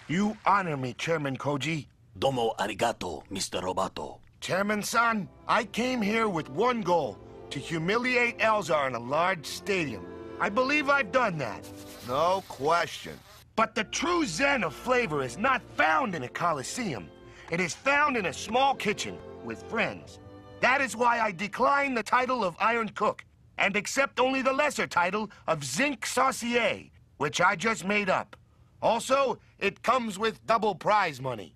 [0.10, 1.86] You honor me, Chairman Koji.
[2.17, 3.62] Domo arigato, Mr.
[3.62, 4.20] Roboto.
[4.39, 7.17] Chairman San, I came here with one goal
[7.50, 10.06] to humiliate Elzar in a large stadium.
[10.39, 11.67] I believe I've done that.
[12.08, 13.20] No question.
[13.58, 17.10] But the true zen of flavor is not found in a coliseum.
[17.52, 20.20] It is found in a small kitchen with friends.
[20.62, 23.26] That is why I decline the title of Iron Cook
[23.58, 26.84] and accept only the lesser title of Zinc Saucier,
[27.17, 28.38] which I just made up.
[28.82, 31.54] Also, it comes with double prize money.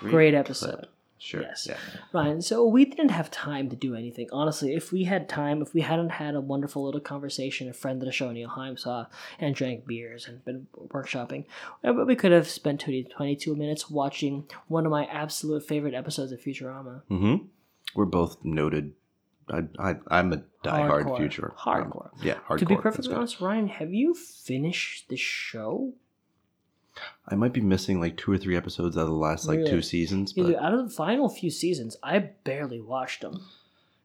[0.00, 0.40] Great clip.
[0.40, 0.86] episode.
[1.20, 1.42] Sure.
[1.42, 1.66] Yes.
[1.68, 1.76] Yeah.
[2.12, 4.28] Ryan, so we didn't have time to do anything.
[4.32, 8.00] Honestly, if we had time, if we hadn't had a wonderful little conversation, a friend
[8.00, 9.06] of the show, Neil Heim, saw
[9.40, 11.44] and drank beers and been workshopping,
[11.82, 15.94] uh, but we could have spent 20, 22 minutes watching one of my absolute favorite
[15.94, 17.02] episodes of Futurama.
[17.10, 17.46] Mm-hmm.
[17.96, 18.92] We're both noted.
[19.52, 21.16] I, I I'm a diehard Hardcore.
[21.16, 21.52] future.
[21.66, 22.10] Um, hardcore.
[22.22, 22.58] yeah, hardcore.
[22.58, 25.92] To be perfectly honest, Ryan, have you finished the show?
[27.28, 29.70] I might be missing like two or three episodes out of the last like Really?
[29.70, 33.40] two seasons, but dude, out of the final few seasons, I barely watched them.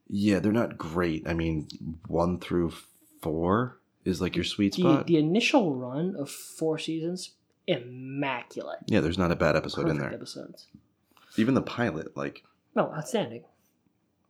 [0.08, 1.28] yeah, they're not great.
[1.28, 1.68] I mean,
[2.08, 2.72] one through
[3.22, 5.08] four is like your sweet spot.
[5.08, 7.32] the initial run of four seasons,
[7.66, 8.80] immaculate.
[8.88, 10.14] yeah, there's not a bad episode in there.
[10.14, 10.68] episodes.
[11.38, 12.44] Even the pilot, like
[12.76, 13.44] No, outstanding.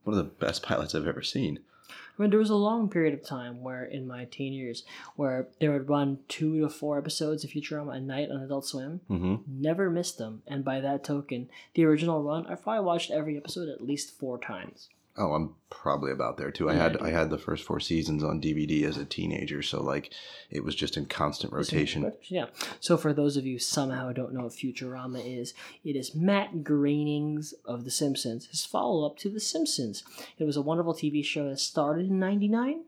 [0.03, 1.59] One of the best pilots I've ever seen.
[1.89, 4.83] I mean, there was a long period of time where, in my teen years,
[5.15, 9.01] where they would run two to four episodes of Futurama a night on Adult Swim.
[9.09, 9.35] Mm-hmm.
[9.47, 13.67] Never missed them, and by that token, the original run, I've probably watched every episode
[13.67, 14.89] at least four times.
[15.15, 16.71] Oh, I'm probably about there too.
[16.71, 16.97] I had.
[16.97, 20.11] I had the first four seasons on DVD as a teenager, so like
[20.49, 22.11] it was just in constant rotation.
[22.23, 22.47] Yeah.
[22.79, 27.53] So for those of you somehow don't know what Futurama is, it is Matt Groening's
[27.63, 30.03] of The Simpsons, his follow-up to The Simpsons.
[30.39, 32.83] It was a wonderful TV show that started in '99.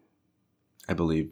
[0.90, 1.32] I believe.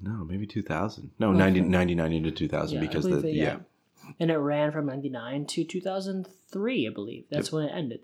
[0.00, 1.12] No, maybe 2000.
[1.18, 1.38] No, Okay.
[1.38, 3.58] 90, 99 into 2000 Yeah, because the it, yeah.
[4.20, 7.24] And it ran from 99 to 2003, I believe.
[7.30, 8.00] That's when it ended.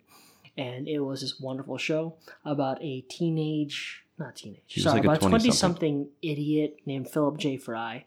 [0.56, 5.36] And it was this wonderful show about a teenage, not teenage, sorry, like about a
[5.36, 6.08] 20-something.
[6.20, 7.56] idiot named Philip J.
[7.56, 8.04] Fry,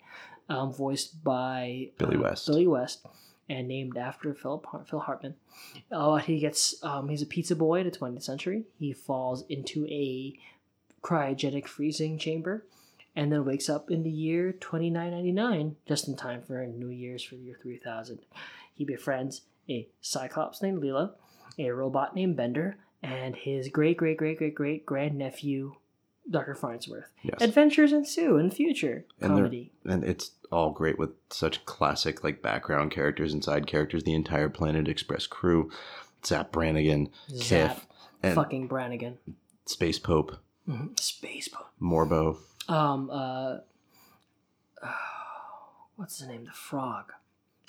[0.47, 2.45] um, voiced by Billy uh, West.
[2.45, 3.05] Billy West,
[3.49, 5.35] and named after Philip Phil Hartman.
[5.91, 8.65] Uh, he gets, um, he's a pizza boy in the 20th century.
[8.79, 10.37] He falls into a
[11.01, 12.65] cryogenic freezing chamber
[13.15, 17.35] and then wakes up in the year 2999, just in time for New Year's for
[17.35, 18.19] the year 3000.
[18.73, 21.11] He befriends a Cyclops named Leela,
[21.57, 25.73] a robot named Bender, and his great great great great great grandnephew,
[26.29, 26.55] Dr.
[26.55, 27.11] Farnsworth.
[27.23, 27.41] Yes.
[27.41, 29.05] Adventures ensue in the future.
[29.21, 29.71] and Comedy.
[29.85, 34.03] and it's all great with such classic like background characters and side characters.
[34.03, 35.69] The entire Planet Express crew,
[36.25, 37.81] Zap Brannigan, Zap Kiff,
[38.23, 39.17] and Fucking Brannigan.
[39.65, 40.37] Space Pope,
[40.67, 40.99] Mhm.
[40.99, 41.67] Space Pope.
[41.81, 42.37] Morbo.
[42.67, 43.57] Um, uh,
[45.95, 46.45] what's the name?
[46.45, 47.11] The frog.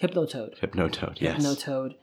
[0.01, 0.59] Hypnotoad.
[0.61, 1.21] Hypnotoad.
[1.21, 1.43] Yes.
[1.45, 1.95] Hypnotoad.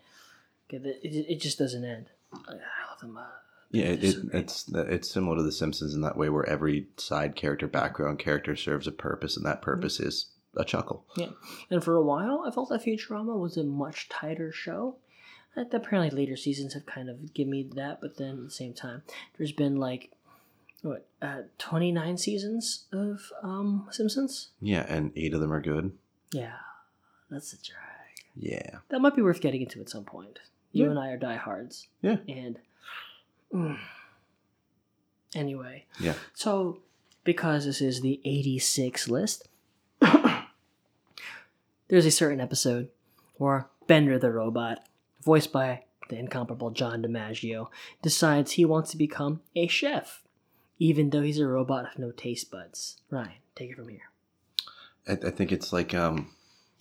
[0.70, 0.86] It,
[1.30, 2.10] it just doesn't end.
[2.34, 2.52] I
[2.90, 3.18] love them.
[3.18, 3.26] Uh,
[3.72, 7.36] Yeah, it, it, it's it's similar to The Simpsons in that way, where every side
[7.36, 11.06] character, background character serves a purpose, and that purpose is a chuckle.
[11.16, 11.30] Yeah,
[11.70, 14.98] and for a while, I felt that Futurama was a much tighter show.
[15.56, 18.74] Uh, Apparently, later seasons have kind of given me that, but then at the same
[18.74, 19.04] time,
[19.38, 20.12] there's been like
[20.82, 24.50] what uh, 29 seasons of um, Simpsons.
[24.60, 25.92] Yeah, and eight of them are good.
[26.32, 26.58] Yeah,
[27.30, 27.80] that's a drag.
[28.36, 30.40] Yeah, That might be worth getting into at some point.
[30.74, 30.90] You Yeah.
[30.92, 31.88] and I are diehards.
[32.02, 32.18] Yeah.
[32.28, 32.60] And
[33.54, 33.78] mm.
[35.36, 36.16] anyway, Yeah.
[36.34, 36.80] so
[37.24, 39.48] because this is the 86 list,
[41.88, 42.90] there's a certain episode
[43.38, 44.86] where Bender the robot,
[45.24, 47.68] voiced by the incomparable John DiMaggio,
[48.02, 50.22] decides he wants to become a chef,
[50.80, 52.98] even though he's a robot with no taste buds.
[53.10, 54.10] Ryan, take it from here.
[55.08, 56.32] I, I think it's like um,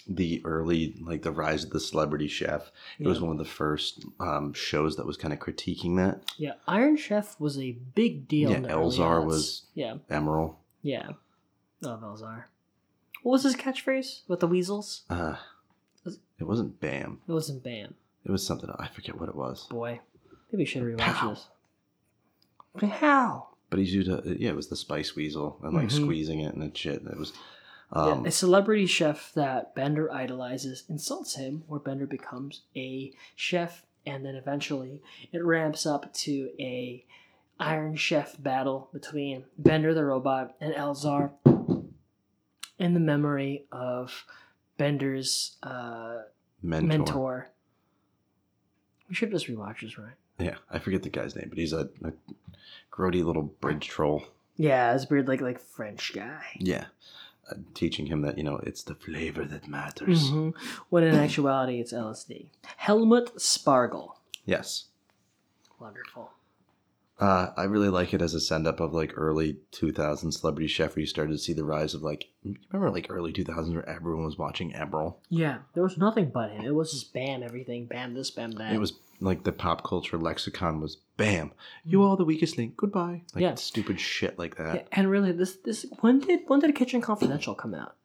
[0.09, 2.71] the early, like the rise of the celebrity chef.
[2.99, 6.23] It was one of the first um, shows that was kind of critiquing that.
[6.39, 8.51] Yeah, Iron Chef was a big deal.
[8.51, 10.57] Yeah, Elzar was- Yeah, Emeril.
[10.83, 11.11] yeah.
[11.81, 12.45] Love Elzar.
[13.23, 15.03] What was his catchphrase with the weasels?
[15.11, 15.37] Uh,
[16.05, 17.21] it wasn't Bam.
[17.29, 17.95] It wasn't Bam.
[18.25, 18.71] It was something.
[18.79, 19.67] I forget what it was.
[19.69, 20.01] Boy,
[20.51, 21.31] maybe we should rewatch Pow.
[21.31, 21.47] this.
[22.91, 23.49] How?
[23.71, 26.03] But he's used to, yeah, it was the spice weasel and like Mhm.
[26.03, 27.03] squeezing it and that shit.
[27.03, 27.33] It was,
[27.95, 33.85] Yeah, um, a celebrity chef that Bender idolizes insults him, where Bender becomes a chef,
[34.07, 35.03] and then eventually
[35.33, 37.05] it ramps up to a
[37.61, 41.33] Iron Chef battle between Bender the robot and Elzar,
[42.79, 44.25] in the memory of
[44.77, 46.23] Bender's uh,
[46.63, 46.89] mentor.
[46.89, 47.51] mentor.
[49.09, 50.15] We should just rewatch this, right?
[50.39, 52.13] Yeah, I forget the guy's name, but he's a, a
[52.91, 54.25] grody little bridge troll.
[54.57, 56.43] Yeah, it's weird, like like French guy.
[56.59, 56.87] Yeah,
[57.75, 60.31] teaching him that you know it's the flavor that matters.
[60.31, 60.55] Mhm.
[60.91, 62.47] When in actuality, it's LSD.
[62.77, 64.19] Helmut Spargle.
[64.45, 64.87] Yes.
[65.81, 66.31] Wonderful.
[67.19, 70.97] Uh, I really like it as a send up of like early 2000s celebrity chef
[70.97, 72.29] where you started to see the rise of like,
[72.73, 75.17] remember like early 2000s where everyone was watching Emeril?
[75.29, 76.65] Yeah, there was nothing but him.
[76.65, 78.73] It was just bam everything, bam this, bam that.
[78.73, 81.53] It was like the pop culture lexicon was bam, mm.
[81.85, 83.23] you are the weakest link, goodbye.
[83.35, 83.55] Like Yeah.
[83.55, 84.75] stupid shit like that.
[84.75, 87.97] Yeah, and really, this this when did when did Kitchen Confidential come out?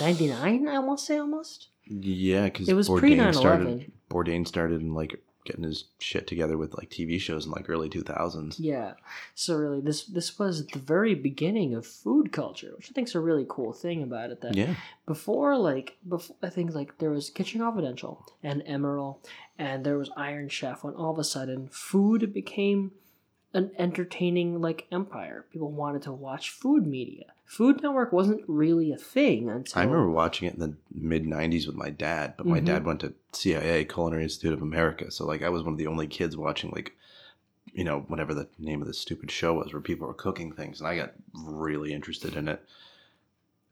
[0.00, 1.68] Ninety nine, I want to say almost.
[1.86, 3.34] Yeah, because It was pre-9/11.
[3.34, 3.92] started.
[4.10, 7.90] Bourdain started in like getting his shit together with like TV shows in like early
[7.90, 8.56] 2000s.
[8.58, 8.94] Yeah,
[9.34, 13.14] so really, this this was the very beginning of food culture, which I think is
[13.14, 14.40] a really cool thing about it.
[14.40, 14.74] That Yeah,
[15.06, 19.18] before, like before, I think like there was Kitchen Confidential and Emeril,
[19.58, 20.82] and there was Iron Chef.
[20.84, 22.92] When all of a sudden, food became
[23.52, 25.44] an entertaining like empire.
[25.52, 27.26] People wanted to watch food media.
[27.44, 31.66] Food Network wasn't really a thing until I remember watching it in the mid 90s
[31.66, 32.64] with my dad, but my Mhm.
[32.66, 35.10] dad went to CIA, Culinary Institute of America.
[35.10, 36.96] So, like, I was one of the only kids watching, like,
[37.72, 40.80] you know, whatever the name of the stupid show was where people were cooking things.
[40.80, 42.64] And I got really interested in it.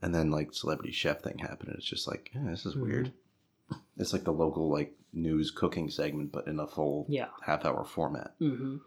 [0.02, 1.70] And then, like, Celebrity Chef thing happened.
[1.70, 2.82] And it's just like, yeah, this is Mhm.
[2.82, 3.12] weird.
[3.96, 7.26] It's like the local, like, news cooking segment, but in a full yeah.
[7.44, 8.32] half hour format.
[8.38, 8.78] hmm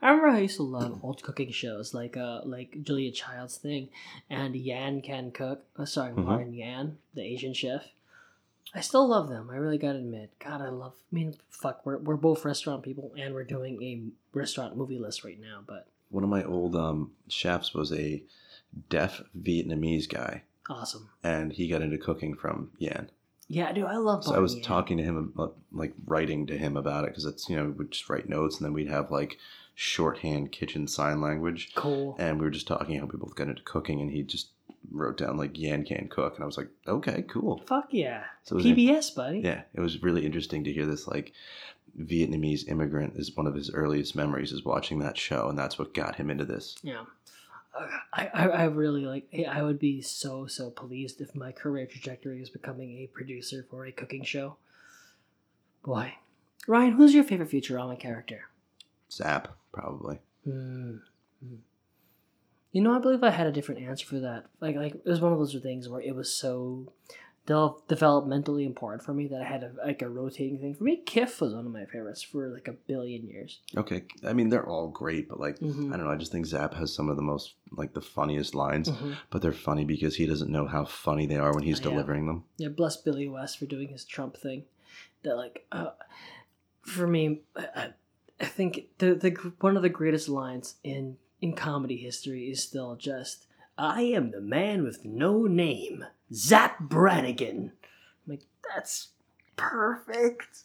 [0.00, 3.88] I remember I used to love old cooking shows like uh like Julia Child's thing
[4.30, 5.64] and Yan Can Cook.
[5.76, 6.24] Oh, sorry, Mhm.
[6.24, 7.86] Martin Yan, the Asian chef.
[8.74, 9.50] I still love them.
[9.50, 10.30] I really gotta admit.
[10.38, 10.92] God, I love.
[11.10, 14.02] I mean, fuck, we're we're both restaurant people and we're doing a
[14.38, 15.60] restaurant movie list right now.
[15.66, 18.22] But One of my old um, chefs was a
[18.88, 21.08] deaf Vietnamese guy, awesome.
[21.24, 23.10] and he got into cooking from Yan.
[23.52, 24.24] Yeah, dude, I love.
[24.24, 27.48] So I was talking to him, about, like writing to him about it, because it's
[27.50, 29.36] you know we would just write notes, and then we'd have like
[29.74, 32.16] shorthand kitchen sign language, Cool.
[32.18, 34.48] and we were just talking how we both got into cooking, and he just
[34.90, 37.62] wrote down like Yan can cook, and I was like, okay, cool.
[37.66, 38.24] Fuck yeah.
[38.42, 39.40] So PBS, buddy.
[39.40, 41.32] yeah, it was really interesting to hear this like
[42.00, 45.92] Vietnamese immigrant is one of his earliest memories is watching that show, and that's what
[45.94, 46.76] got him into this.
[46.82, 47.04] Yeah.
[47.74, 52.42] I, I, I really like I would be so so pleased if my career trajectory
[52.42, 54.56] is becoming a producer for a cooking show.
[55.82, 56.14] Boy.
[56.68, 58.48] Ryan, who's your favorite Futurama character?
[59.10, 60.20] Zap, probably.
[60.44, 60.98] Hmm.
[62.72, 64.46] You know, I believe I had a different answer for that.
[64.60, 66.92] Like, like it was one of those things where it was so
[67.46, 70.74] de- developmentally important for me that I had a, like a rotating thing.
[70.74, 73.60] For me, Kif was one of my favorites for like a billion years.
[73.76, 75.92] Okay, I mean they're all great, but like Mhm.
[75.92, 78.54] I don't know, I just think Zap has some of the most like the funniest
[78.54, 79.16] lines, Mhm.
[79.30, 81.90] but they're funny because he doesn't know how funny they are when he's Yeah.
[81.90, 82.44] delivering them.
[82.58, 84.64] Yeah, bless Billy West for doing his Trump thing.
[85.22, 85.90] That like, uh,
[86.82, 87.92] for me, I, I-
[88.40, 89.30] I think the the
[89.60, 93.46] one of the greatest lines in in comedy history is still just,
[93.78, 97.72] "I am the man with no name, Zap Brannigan."
[98.24, 98.42] I'm like
[98.74, 99.08] that's
[99.56, 100.64] perfect.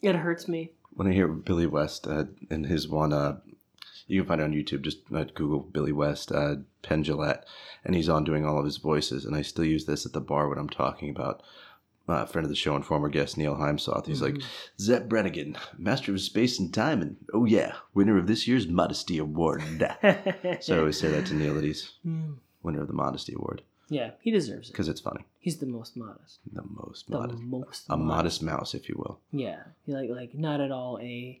[0.00, 0.70] It hurts me.
[0.94, 3.38] When I hear Billy West uh, in his one, uh,
[4.06, 4.82] you can find it on YouTube.
[4.82, 7.04] Just uh, Google Billy West uh, Penn
[7.84, 9.24] and he's on doing all of his voices.
[9.24, 11.42] And I still use this at the bar when I'm talking about
[12.08, 14.06] uh, a friend of the show and former guest Neil Heimsoth.
[14.06, 14.36] He's like
[14.78, 19.18] Zap Brannigan, master of space and time, and oh yeah, winner of this year's Modesty
[19.18, 19.62] Award.
[20.60, 22.32] so I always say that to Neil that he's Hmm.
[22.62, 23.62] winner of the Modesty Award.
[23.88, 24.72] Yeah, he deserves it.
[24.72, 25.24] because it's funny.
[25.40, 26.38] He's the most modest.
[26.50, 29.18] The most The modest, most a modest mouse, if you will.
[29.32, 31.40] Yeah, he like like not at all a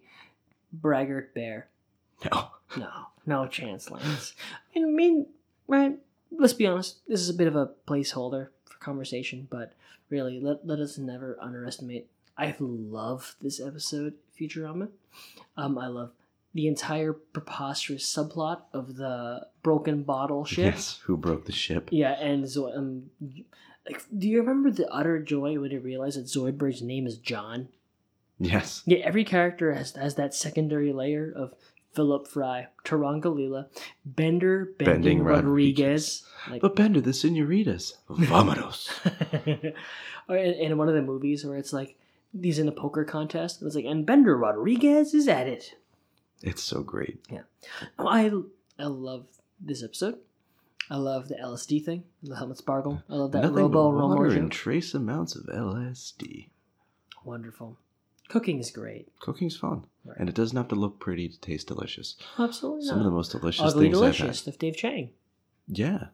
[0.72, 1.68] braggart bear.
[2.30, 2.90] No, No,
[3.26, 4.34] no chance, Lance.
[4.76, 5.26] I mean,
[5.66, 5.98] right?
[6.30, 6.98] Let's be honest.
[7.08, 8.48] This is a bit of a placeholder
[8.82, 9.72] conversation, but
[10.10, 12.08] really, let let us never underestimate.
[12.36, 14.88] I love this episode, Futurama.
[15.56, 16.12] Um, I love
[16.54, 20.74] the entire preposterous subplot of the broken bottle ship.
[20.74, 21.00] yes.
[21.04, 21.88] Who broke the ship?
[21.90, 23.10] Yeah, and Zo- um,
[23.86, 27.68] like, do you remember the utter joy when you realized that Zoidberg's name is John?
[28.38, 28.82] Yes.
[28.86, 31.54] Yeah, every character has has that secondary layer of
[31.94, 33.66] Philip Fry, Turanga Leela,
[34.04, 36.24] Bender, Bending, Bending Rodriguez.
[36.50, 37.94] Like, But Bender, the senoritas.
[38.08, 38.88] Vamados.
[40.28, 41.96] or in, in one of the movies where it's like
[42.40, 45.74] he's in a poker contest, and it's like, and Bender Rodriguez is at it.
[46.42, 47.20] it's so great.
[47.98, 48.30] Oh, I
[48.78, 49.26] I love
[49.60, 50.18] this episode.
[50.90, 53.02] I love the LSD thing, the Helmut Spargle.
[53.08, 56.48] I love that Nothing Robo but water and trace amounts of LSD.
[57.24, 57.78] Wonderful.
[58.28, 59.08] Cooking is great.
[59.20, 60.16] Cooking's fun, Right.
[60.18, 62.16] and it doesn't have to look pretty to taste delicious.
[62.38, 63.06] Absolutely Some not.
[63.06, 64.92] of the most delicious Ugly things delicious of Dave Chang.
[65.70, 65.78] I've had.
[65.78, 66.06] Yeah,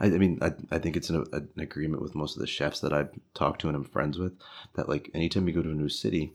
[0.00, 2.80] I, I mean, I, I think it's an, an agreement with most of the chefs
[2.80, 4.32] that I've talked to and I'm friends with
[4.74, 6.32] that like anytime you go to a new city,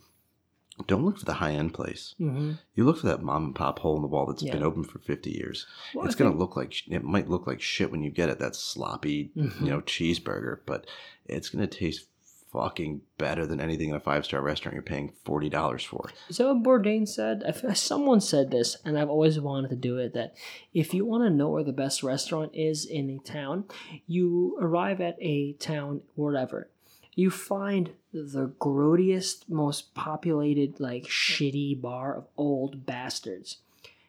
[0.87, 2.13] don't look for the high end place.
[2.19, 2.53] Mm-hmm.
[2.75, 4.53] You look for that mom and pop hole in the wall that's Yeah.
[4.53, 5.65] been open for 50 years.
[5.93, 8.39] Well, it's going to look like, it might look like shit when you get it,
[8.39, 9.61] that sloppy, Mhm.
[9.61, 10.85] you know, cheeseburger, but
[11.25, 12.07] it's going to taste
[12.53, 16.09] fucking better than anything in a five star restaurant you're paying $40 for.
[16.29, 17.43] Is that what Bourdain said?
[17.75, 20.13] Someone said this, and I've always wanted to do it.
[20.13, 20.35] That
[20.73, 23.65] if you want to know where the best restaurant is in a town,
[24.07, 26.69] you arrive at a town, wherever.
[27.15, 33.57] You find the grodiest, most populated, like shitty bar of old bastards.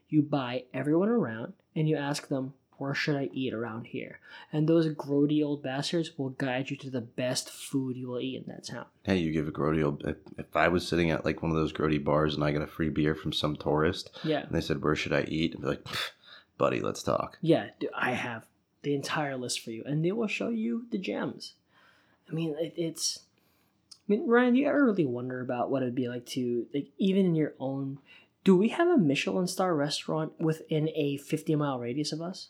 [0.09, 4.21] You buy everyone around, and you ask them, "Where should I eat around here?"
[4.53, 8.43] And those grody old bastards will guide you to the best food you will eat
[8.47, 8.87] in that town.
[9.05, 11.73] Hey, you give a grody, if, if I was sitting at like one of those
[11.73, 14.41] grody bars and I got a free beer from some tourist Yeah.
[14.45, 15.55] and they said, where should I eat?
[15.55, 15.87] I'd be like,
[16.59, 17.39] buddy, let's talk.
[17.41, 18.47] Yeah, I have
[18.83, 21.55] the entire list for you, and they will show you the gems.
[22.31, 23.21] I mean, it, it's.
[23.93, 26.89] I mean, Ryan, do you ever really wonder about what it'd be like to, like,
[26.99, 27.99] even in your own.
[28.45, 32.49] Do we have a Michelin star restaurant within a 50 mile radius of us?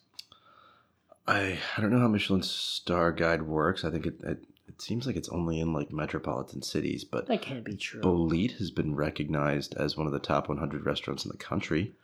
[1.27, 3.85] I, I don't know how Michelin Star Guide works.
[3.85, 7.43] I think it, it, it seems like it's only in like metropolitan cities, but That
[7.43, 8.01] can't be true.
[8.01, 11.95] Bolete has been recognized as one of the top 100 restaurants in the country,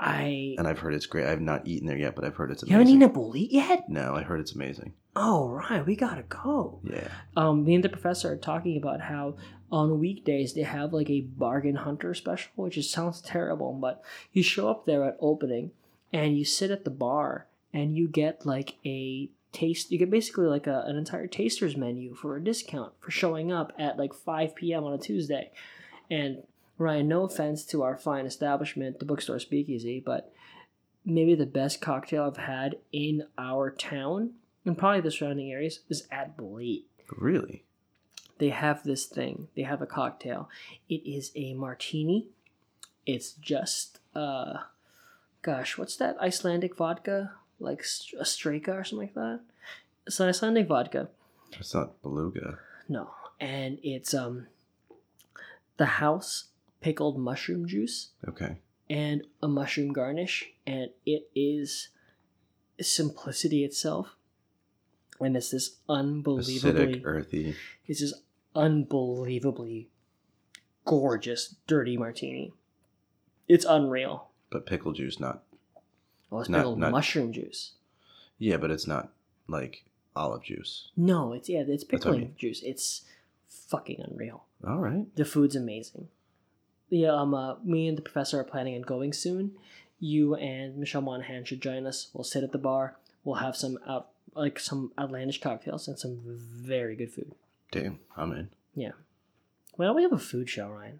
[0.00, 0.54] I.
[0.58, 1.26] and I've heard it's great.
[1.26, 2.72] I've not eaten there yet, but I've heard it's amazing.
[2.72, 3.88] You haven't eaten a bolete yet?
[3.88, 4.94] No, I heard it's amazing.
[5.14, 6.80] Oh, Ryan, we gotta go.
[6.82, 7.08] Yeah.
[7.36, 9.36] um, me and the professor are talking about how
[9.70, 14.02] on weekdays they have like a bargain hunter special, which is, sounds terrible, but
[14.32, 15.70] you show up there at opening
[16.12, 19.90] and you sit at the bar and you get like a taste.
[19.92, 23.72] You get basically like a, an entire taster's menu for a discount for showing up
[23.78, 24.84] at like 5 p.m.
[24.84, 25.50] on a Tuesday.
[26.10, 26.44] And
[26.78, 30.32] Ryan, no offense to our fine establishment, the bookstore Speakeasy, but
[31.04, 34.30] maybe the best cocktail I've had in our town
[34.64, 37.64] and probably the surrounding areas is at Bolete Really?
[38.38, 39.48] they have this thing.
[39.54, 40.48] They have a cocktail.
[40.88, 42.28] It is a martini.
[43.06, 44.54] It's just uh
[45.42, 47.32] gosh, what's that Icelandic vodka?
[47.64, 47.80] Like
[48.18, 49.40] a Straka or something like that?
[50.06, 51.08] It's an Icelandic vodka.
[51.58, 52.58] It's not beluga.
[52.88, 53.10] No.
[53.40, 54.46] And it's um
[55.76, 56.44] the house
[56.80, 58.58] pickled mushroom juice Okay.
[58.90, 61.88] and a mushroom garnish and it is
[62.80, 64.14] simplicity itself.
[65.20, 67.54] And it's this unbelievably Acidic, earthy.
[67.86, 68.14] It's just
[68.54, 69.88] unbelievably
[70.84, 72.52] gorgeous, dirty martini.
[73.48, 74.28] It's unreal.
[74.50, 75.42] But pickle juice, not.
[76.34, 77.74] Well, it's Not- not- mushroom juice.
[78.38, 79.12] Yeah, but it's not
[79.46, 79.84] like
[80.16, 80.88] olive juice.
[80.96, 82.34] No, it's yeah, it's what I pickling mean.
[82.36, 82.60] juice.
[82.64, 83.02] It's
[83.48, 84.44] fucking unreal.
[84.66, 85.06] All right.
[85.14, 86.08] The food's amazing.
[86.90, 89.52] Yeah, um, uh, me and the professor are planning on going soon.
[90.00, 92.08] You and Michelle Monahan should join us.
[92.12, 92.96] We'll sit at the bar.
[93.22, 97.32] We'll have some out like some outlandish cocktails and some very good food.
[97.70, 98.48] Damn, I'm in.
[98.74, 98.92] Yeah.
[99.76, 100.98] Why don't we have a food show, Ryan?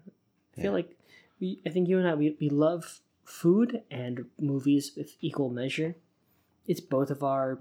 [0.53, 0.71] I feel Yeah.
[0.71, 0.97] like
[1.41, 5.95] we, I think you and I, we, we love food and movies with equal measure.
[6.67, 7.59] It's both of our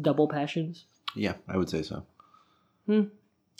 [0.00, 0.86] double passions.
[1.14, 2.04] Yeah, I would say so.
[2.86, 3.04] Hmm.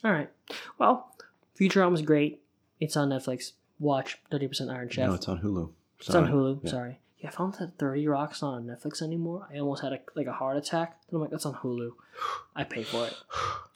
[0.05, 0.31] All right.
[0.79, 1.15] Well,
[1.59, 2.43] Futurama's great.
[2.81, 3.53] It's on Netflix.
[3.79, 5.09] Watch 30% Iron Chef.
[5.09, 5.71] No, it's on Hulu.
[6.01, 6.61] It's on Hulu.
[6.65, 6.71] Yeah.
[6.71, 6.99] Sorry.
[7.19, 9.47] Yeah, I found that 30 Rock's not on Netflix anymore.
[9.53, 10.99] I almost had a, like a heart attack.
[11.09, 11.93] And I'm like, that's on Hulu.
[12.57, 13.15] I pay for it.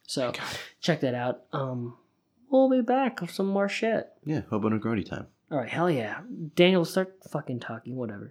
[0.08, 0.32] So
[0.80, 1.42] check that out.
[1.52, 1.96] Um,
[2.48, 4.08] we'll be back with some more shit.
[4.24, 5.26] Yeah, Hobo and Grody time.
[5.48, 6.22] All right, hell yeah.
[6.56, 8.28] Daniel, start fucking talking, whatever.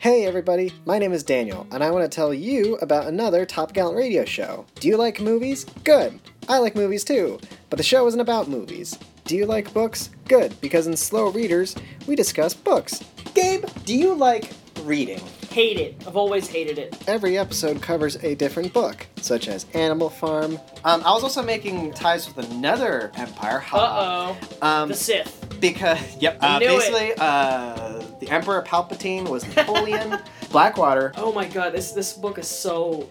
[0.00, 3.74] Hey everybody, my name is Daniel, and I want to tell you about another Top
[3.74, 4.66] Gallant radio show.
[4.80, 5.66] Do you like movies?
[5.84, 6.18] Good.
[6.48, 7.38] I like movies too,
[7.68, 8.98] but the show isn't about movies.
[9.24, 10.10] Do you like books?
[10.26, 11.76] Good, because in Slow Readers,
[12.08, 13.04] we discuss books.
[13.34, 14.50] Gabe, do you like
[14.82, 15.20] reading?
[15.50, 15.96] Hate it.
[16.06, 16.96] I've always hated it.
[17.08, 20.58] Every episode covers a different book, such as Animal Farm.
[20.84, 23.64] Um, I was also making ties with another empire.
[23.72, 24.38] Uh oh.
[24.62, 25.56] Um, The Sith.
[25.60, 26.68] because yep, uh, Knew it.
[26.78, 30.18] basically, uh, the Emperor Palpatine was Napoleon.
[30.52, 31.12] Blackwater.
[31.16, 33.08] Oh my god, this this book is so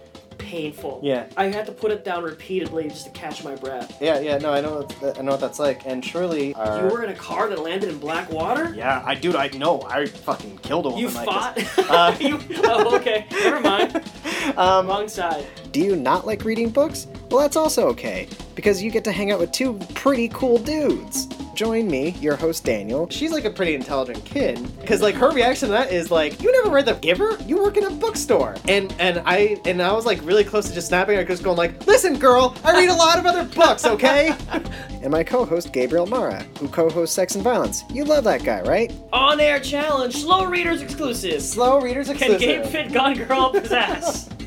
[0.49, 0.99] painful.
[1.03, 1.27] Yeah.
[1.37, 4.01] I had to put it down repeatedly just to catch my breath.
[4.01, 5.85] Yeah, yeah, no, I know, what, I know what that's like.
[5.85, 6.87] And surely, our...
[6.87, 8.73] You were in a car that landed in black water?
[8.75, 9.83] Yeah, I dude, I know.
[9.83, 11.03] I fucking killed a woman.
[11.03, 11.55] You like fought?
[11.55, 11.77] this.
[11.77, 13.27] Uh, you, oh, okay.
[13.31, 13.95] Never mind.
[14.57, 15.45] um, Wrong side.
[15.71, 17.05] do you not like reading books?
[17.29, 21.27] Well, that's also okay because you get to hang out with two pretty cool dudes.
[21.59, 23.09] Join me, your host Daniel.
[23.09, 26.53] She's like a pretty intelligent kid because like her reaction to that is like, "You
[26.53, 27.37] never read The Giver?
[27.45, 30.73] You work in a bookstore." And and I and I was like really close to
[30.73, 31.17] just snapping.
[31.17, 34.35] I just going like, "Listen, girl, I read a lot of other books, okay?"
[35.01, 37.83] and my co-host Gabriel Mara, who co-hosts Sex and Violence.
[37.91, 38.91] You love that guy, right?
[39.13, 41.41] On air challenge, slow readers exclusive.
[41.41, 42.39] Slow readers Can exclusive.
[42.39, 44.29] Gabe fit Gone Girl up his ass?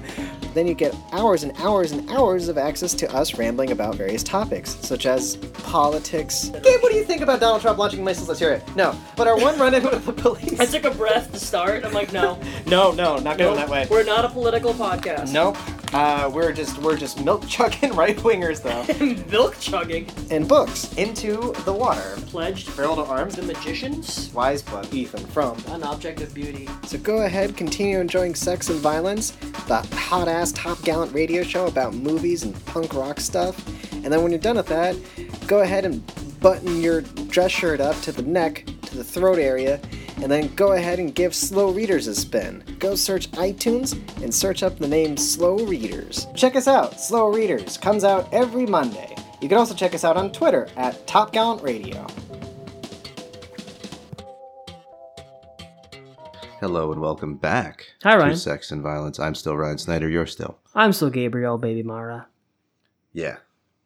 [0.55, 4.23] Then you get hours and hours and hours of access to us rambling about various
[4.23, 6.51] topics, such as politics.
[6.63, 8.29] Gabe, what do you think about Donald Trump launching missiles?
[8.29, 8.77] Let's hear it.
[8.77, 10.61] No, but our one run-in with the police.
[10.61, 11.85] I took a breath to start.
[11.85, 12.39] I'm like, no.
[12.67, 13.87] no, no, not going that way.
[13.91, 15.33] We're not a political podcast.
[15.33, 15.57] Nope.
[15.93, 18.83] Uh, we're just we're just milk chugging right wingers though.
[19.31, 20.09] Milk chugging.
[20.31, 22.17] and books into the water.
[22.27, 22.75] Pledged.
[22.77, 23.37] Barrel to arms.
[23.37, 24.33] The Magicians.
[24.33, 24.93] Wise blood.
[24.93, 25.63] Ethan from.
[25.69, 26.67] An object of beauty.
[26.85, 29.33] So go ahead, continue enjoying Sex and Violence,
[29.69, 33.63] the hot ass Top Gallant radio show about movies and punk rock stuff.
[33.93, 34.97] And then when you're done with that,
[35.47, 36.03] go ahead and
[36.41, 39.79] button your dress shirt up to the neck, to the throat area,
[40.23, 42.63] and then go ahead and give Slow Readers a spin.
[42.79, 43.93] Go search iTunes
[44.23, 46.27] and search up the name Slow Readers.
[46.35, 49.15] Check us out, Slow Readers comes out every Monday.
[49.41, 52.07] You can also check us out on Twitter at Top Gallant Radio.
[56.61, 58.31] Hello and welcome back Hi, Ryan.
[58.31, 59.19] to Sex and Violence.
[59.19, 60.09] I'm still Ryan Snyder.
[60.09, 60.59] You're still.
[60.77, 62.29] I'm still Gabriel, baby Mara.
[63.13, 63.39] Yeah.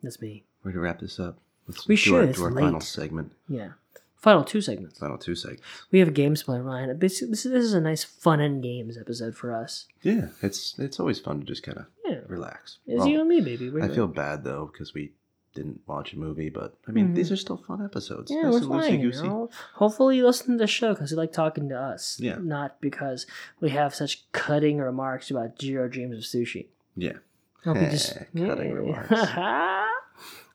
[0.02, 0.44] That's me.
[0.62, 1.38] We're going to wrap this up.
[1.66, 2.62] Let's We do should, it's do our late.
[2.62, 3.32] final segment.
[3.48, 3.70] Yeah.
[4.16, 4.98] Final two segments.
[4.98, 5.62] Final two segments.
[5.92, 6.98] We have games play, Ryan.
[6.98, 9.86] This, this, this is a nice fun and games episode for us.
[10.02, 12.20] Yeah, it's it's always fun to just kind of Yeah.
[12.26, 12.78] relax.
[12.86, 13.70] It's Well, you and me, baby.
[13.70, 13.94] We're I good.
[13.96, 15.12] feel bad though because we
[15.54, 18.30] didn't watch a movie, but I mean these are still fun episodes.
[18.30, 18.44] Mm-hmm.
[18.46, 19.00] Yeah, Nice we're fine.
[19.00, 19.50] You know?
[19.74, 22.18] Hopefully, you listen to the show because you like talking to us.
[22.20, 22.36] Yeah.
[22.40, 23.26] Not because
[23.60, 26.66] we have such cutting remarks about Jiro Dreams of Sushi.
[26.96, 27.18] Yeah.
[27.64, 29.10] I hope you just Cutting remarks.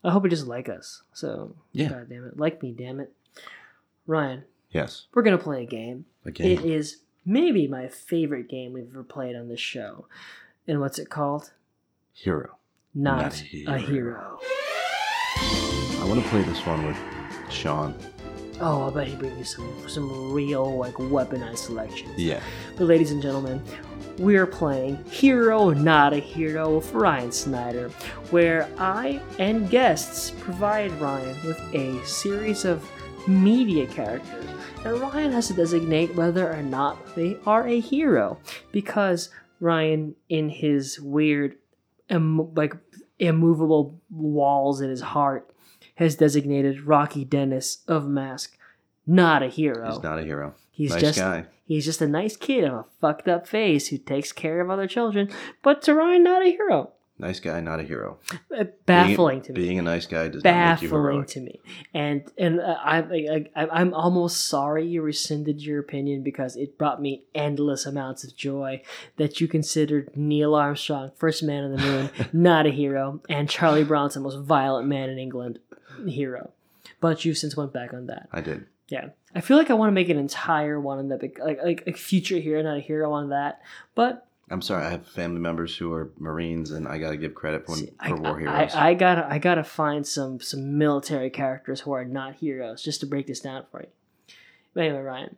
[0.03, 1.03] I hope you just like us.
[1.14, 1.89] So Yeah.
[1.89, 3.14] God damn it, like me, damn it,
[4.08, 4.43] Ryan.
[4.72, 5.06] Yes.
[5.14, 6.06] We're gonna play a game.
[6.26, 6.47] Again.
[6.47, 10.08] It is maybe my favorite game we've ever played on this show.
[10.68, 11.52] And what's it called?
[12.14, 12.58] Hero.
[12.93, 14.39] Not, Not a a hero.
[15.38, 16.97] I want to play this one with
[17.49, 17.95] Sean.
[18.60, 22.18] Oh, I bet he brings you some some real like weaponized selections.
[22.18, 22.41] Yeah.
[22.78, 23.62] But ladies and gentlemen,
[24.18, 27.89] we're playing Hero Not a Hero with Ryan Snyder,
[28.30, 32.88] where I and guests provide Ryan with a series of
[33.28, 34.46] media characters.
[34.84, 38.38] And Ryan has to designate whether or not they are a hero.
[38.72, 41.56] Because Ryan, in his weird,
[42.10, 42.76] Im- like,
[43.20, 45.54] immovable walls in his heart,
[45.96, 48.58] has designated Rocky Dennis of Mask
[49.08, 49.92] not a hero.
[49.92, 50.54] He's not a hero.
[50.72, 51.46] He's nice just guy.
[51.66, 54.88] he's just a nice kid of a fucked up face who takes care of other
[54.88, 55.30] children,
[55.62, 56.92] but to Ryan, not a hero.
[57.22, 58.18] Nice guy, not a hero.
[58.52, 59.62] Uh, Baffling being, to me.
[59.62, 61.60] Being a nice guy does not Baffling to me,
[61.94, 66.80] and and uh, I, I, I I'm almost sorry you rescinded your opinion because it
[66.80, 68.82] brought me endless amounts of joy
[69.18, 73.84] that you considered Neil Armstrong, first man on the moon, not a hero, and Charlie
[73.84, 75.60] Bronson, most violent man in England,
[76.08, 76.50] hero.
[77.02, 78.30] But you since went back on that.
[78.32, 78.66] I did.
[78.88, 81.84] Yeah, I feel like I want to make an entire one on that, like like
[81.86, 83.62] a future hero, not a hero on that.
[83.94, 84.86] But I'm sorry.
[84.86, 87.88] I have family members who are Marines, and I got to give credit for, see,
[88.06, 88.74] for I, war heroes.
[88.74, 92.99] I, I gotta I gotta find some some military characters who are not heroes just
[92.99, 93.88] to break this down for you.
[94.74, 95.36] But anyway, Ryan,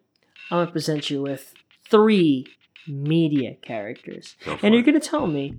[0.49, 1.53] I'm gonna present you with
[1.89, 2.47] three
[2.88, 4.86] media characters, Go and you're it.
[4.86, 5.55] gonna tell me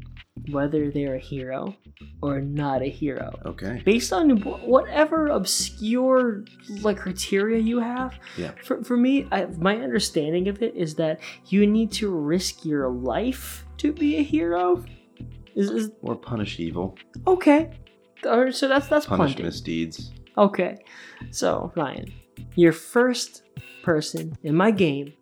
[0.50, 1.74] whether they're a hero
[2.20, 3.32] or not a hero.
[3.46, 3.80] okay.
[3.84, 6.44] based on whatever obscure
[6.80, 8.50] like criteria you have Yeah.
[8.62, 12.88] for, for me I, my understanding of it is that you need to risk your
[12.90, 14.84] life to be a hero
[15.54, 16.98] is, is Or punish evil.
[17.28, 17.70] okay
[18.24, 20.10] Or- so that's that's Punish plenty misdeeds.
[20.36, 20.78] okay
[21.30, 22.12] so ryan
[22.56, 23.44] your first
[23.84, 25.12] person in my game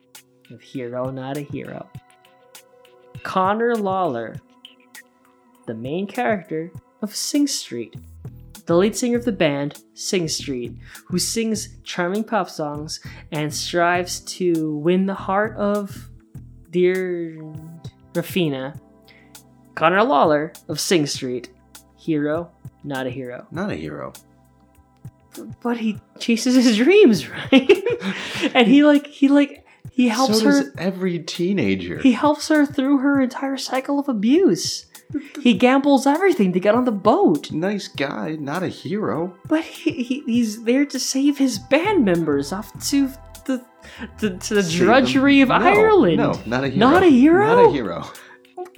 [0.51, 1.89] of hero, not a hero.
[3.23, 4.39] Conor Lalor,
[5.67, 7.97] the main character of Sing Street,
[8.67, 13.01] the lead singer of the band Sing Street, who sings charming pop songs
[13.31, 16.09] and strives to win the heart of
[16.71, 17.37] dear
[18.15, 18.79] Raphina.
[19.75, 21.51] Conor Lalor of Sing Street,
[21.97, 22.51] hero,
[22.85, 23.47] not a hero.
[23.51, 24.13] Not a hero.
[25.63, 27.85] But he chases his dreams, right?
[28.55, 31.99] and he like he like he helps so her every teenager.
[31.99, 34.87] he helps her through her entire cycle of abuse.
[35.43, 37.51] He gambles everything to get on the boat.
[37.53, 39.35] nice guy, not a hero.
[39.47, 43.09] But he, he, he's there to save his band members off to
[43.47, 43.65] the,
[44.21, 44.87] the to the Save them.
[44.87, 46.17] drudgery of No, Ireland.
[46.19, 46.79] No, not a hero.
[46.91, 47.47] Not a hero?
[47.47, 48.05] Not a hero.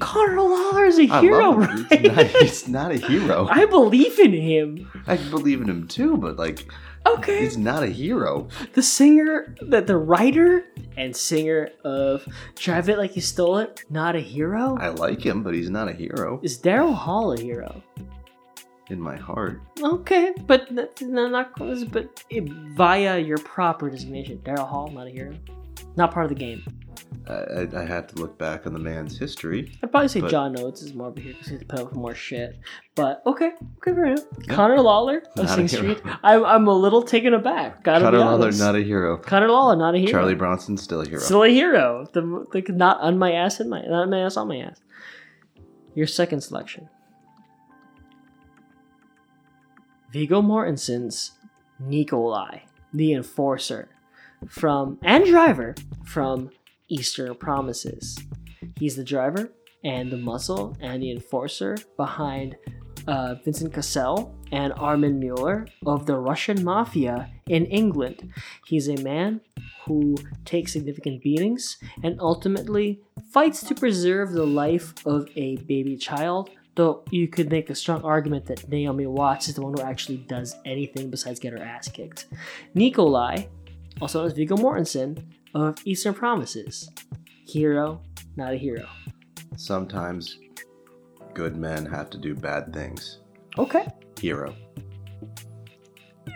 [0.00, 1.86] Conor Lalor is a I hero, right?
[2.00, 3.46] He's not, he's not a hero.
[3.50, 4.90] I believe in him.
[5.06, 6.66] I believe in him too, but like,
[7.06, 7.40] Okay.
[7.40, 8.48] he's not a hero.
[8.72, 10.64] the singer, the, the writer
[10.96, 12.26] and singer of
[12.56, 14.76] Drive It Like You Stole It, not a hero?
[14.80, 17.82] I like him, but he's not a hero Is Daryl Hall a hero?
[18.90, 19.60] in my heart.
[19.82, 21.84] Okay, but that's no, not close.
[21.84, 22.44] But it,
[22.76, 25.34] via your proper designation, Daryl Hall, not a hero,
[25.96, 26.62] not part of the game.
[27.26, 29.72] I, I, have to look back on the man's history.
[29.82, 31.86] I'd probably say But- John Oates is more of a hero because he's put up
[31.86, 32.58] with more shit.
[32.94, 34.24] But okay, okay, fair enough.
[34.48, 35.66] Conor Lalor of Sing.
[35.66, 36.02] Street.
[36.22, 37.82] I'm, I'm a little taken aback.
[37.82, 39.16] Gotta Conor Lalor, not a hero.
[39.16, 40.10] Conor Lalor, not a hero.
[40.10, 41.20] Charlie Bronson, still a hero.
[41.20, 42.06] Still a hero.
[42.12, 42.20] The,
[42.52, 44.82] the not on my ass in my not on my ass on my ass.
[45.94, 46.90] Your second selection.
[50.12, 51.32] Viggo Mortensen's
[51.80, 52.60] Nikolai,
[52.92, 53.88] the Enforcer,
[54.46, 56.50] from and driver from
[56.88, 58.18] Eastern Promises.
[58.78, 62.56] He's the driver and the muscle and the enforcer behind
[63.06, 68.32] uh, Vincent Cassel and Armin Mueller of the Russian Mafia in England.
[68.66, 69.40] He's a man
[69.84, 76.50] who takes significant beatings and ultimately fights to preserve the life of a baby child.
[76.76, 80.16] Though you could make a strong argument that Naomi Watts is the one who actually
[80.16, 82.26] does anything besides get her ass kicked.
[82.74, 83.44] Nikolai,
[84.00, 85.22] also known as Viggo Mortensen,
[85.54, 86.90] of Eastern Promises.
[87.46, 88.02] Hero,
[88.36, 88.86] not a hero.
[89.56, 90.38] Sometimes
[91.34, 93.18] good men have to do bad things.
[93.58, 93.86] Okay.
[94.20, 94.54] Hero.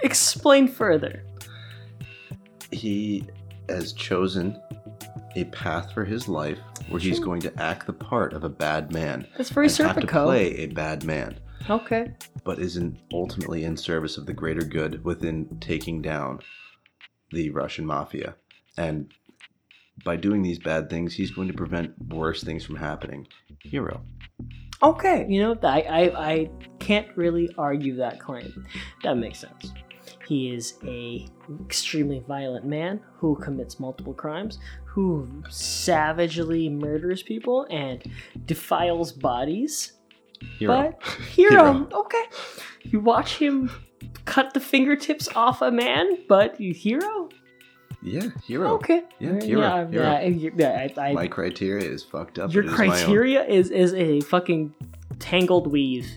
[0.02, 1.24] Explain further.
[2.70, 3.24] He
[3.68, 4.60] has chosen
[5.36, 6.58] a path for his life
[6.88, 9.26] where he's going to act the part of a bad man.
[9.36, 11.38] That's very and have to play a bad man,
[11.68, 12.12] Okay.
[12.44, 16.40] but isn't ultimately in service of the greater good within taking down
[17.30, 18.36] the Russian mafia.
[18.78, 19.12] And
[20.04, 23.26] by doing these bad things, he's going to prevent worse things from happening.
[23.62, 24.02] Hero.
[24.82, 25.26] Okay.
[25.28, 28.64] You know, I, I, I can't really argue that claim.
[29.02, 29.72] That makes sense.
[30.26, 31.26] He is a
[31.64, 38.02] extremely violent man who commits multiple crimes, who savagely murders people and
[38.46, 39.94] defiles bodies.
[40.58, 40.94] Hero.
[41.00, 41.02] But
[41.32, 41.88] hero, Hero.
[41.92, 42.24] okay.
[42.82, 43.70] You watch him
[44.24, 47.30] cut the fingertips off a man, but you hero?
[48.02, 48.74] Yeah, hero.
[48.74, 49.02] Okay.
[49.18, 50.02] Yeah, hero, Yeah, hero.
[50.02, 52.52] yeah, yeah, yeah, I, I, My criteria is fucked up.
[52.52, 54.72] your is criteria is is a fucking
[55.18, 56.08] tangled weave,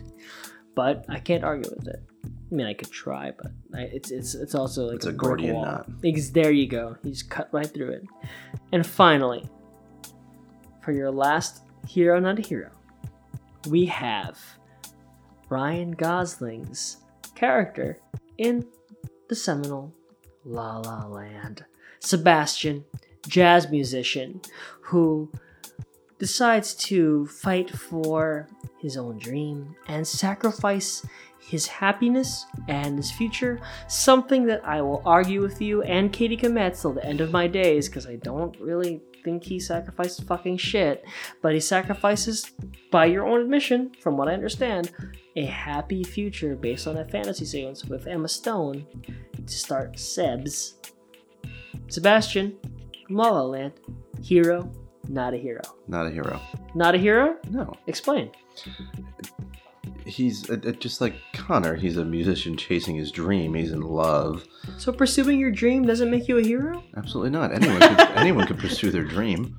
[0.76, 2.04] but I can't argue with it.
[2.26, 5.18] I mean, I could try, but I, it's it's it's also like It's a brick
[5.20, 5.66] Gordian wall.
[5.66, 5.90] knot.
[6.04, 6.98] Ex- there you go.
[7.04, 8.04] He's cut right through it.
[8.74, 9.50] And finally,
[10.84, 12.70] for your last hero, not a hero,
[13.70, 14.38] we have
[15.50, 16.98] Ryan Gosling's
[17.36, 17.98] character
[18.38, 18.66] in
[19.30, 19.94] the seminal
[20.46, 21.66] La La Land.
[22.02, 22.84] Sebastian,
[23.28, 24.42] jazz musician,
[24.82, 25.32] who
[26.20, 28.48] decides to fight for
[28.80, 31.06] his own dream and sacrifice
[31.40, 33.60] his happiness and his future.
[33.88, 37.48] Something that I will argue with you and Katie Kometz till the end of my
[37.48, 41.04] days because I don't really think he sacrificed fucking shit.
[41.42, 42.52] But he sacrifices,
[42.92, 44.92] by your own admission, from what I understand,
[45.36, 48.86] a happy future based on a fantasy sequence with Emma Stone
[49.46, 50.74] to start Sebs.
[51.88, 52.58] Sebastian,
[53.10, 53.74] La La Land,
[54.22, 54.72] hero,
[55.08, 55.62] not a hero.
[55.88, 56.40] Not a hero.
[56.74, 57.38] Not a hero?
[57.50, 57.74] No.
[57.88, 58.32] Explain.
[60.06, 61.76] He's uh, uh, just like Conor.
[61.76, 63.54] He's a musician chasing his dream.
[63.54, 64.46] He's in love.
[64.78, 66.84] So pursuing your dream doesn't make you a hero?
[66.96, 67.52] Absolutely not.
[67.52, 69.58] Anyone could, anyone could pursue their dream.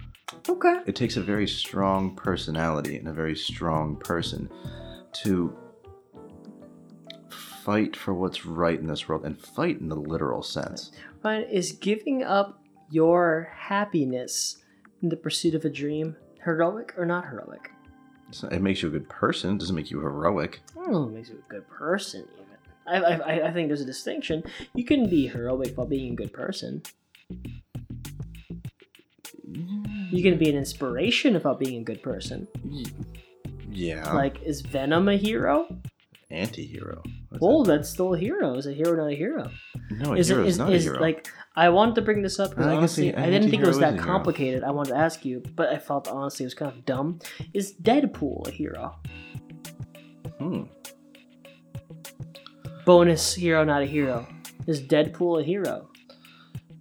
[0.49, 0.81] Okay.
[0.87, 4.49] It takes a very strong personality and a very strong person
[5.23, 5.57] to
[7.31, 10.91] fight for what's right in this world and fight in the literal sense.
[11.23, 12.61] But is giving up
[12.91, 14.59] your happiness
[15.03, 17.71] in the pursuit of a dream heroic or not heroic?
[18.43, 19.55] Not- it makes you a good person.
[19.55, 20.61] It doesn't make you heroic.
[20.73, 22.47] I don't know if it makes you a good person, even.
[22.87, 24.43] I, I, I- think there's a distinction.
[24.75, 26.83] You can be heroic while being a good person.
[30.11, 32.49] You can be an inspiration about being a good person.
[33.71, 34.13] Yeah.
[34.13, 35.69] Like, is Venom a hero?
[36.31, 37.03] anti-hero.
[37.29, 38.55] What's Well, that's still a hero.
[38.55, 39.51] Is a hero not a hero?
[39.99, 41.01] No, a Is hero is is, not is a hero.
[41.01, 43.67] like I wanted to bring this up because I honestly the I didn't think it
[43.67, 44.13] was that is a hero.
[44.13, 44.65] complicated.
[44.65, 47.19] I wanted to ask you, but I felt honestly it was kind of dumb.
[47.53, 48.97] Is Deadpool a hero?
[50.39, 50.63] Hmm.
[52.85, 54.27] Bonus hero, not a hero.
[54.67, 55.89] Is Deadpool a hero?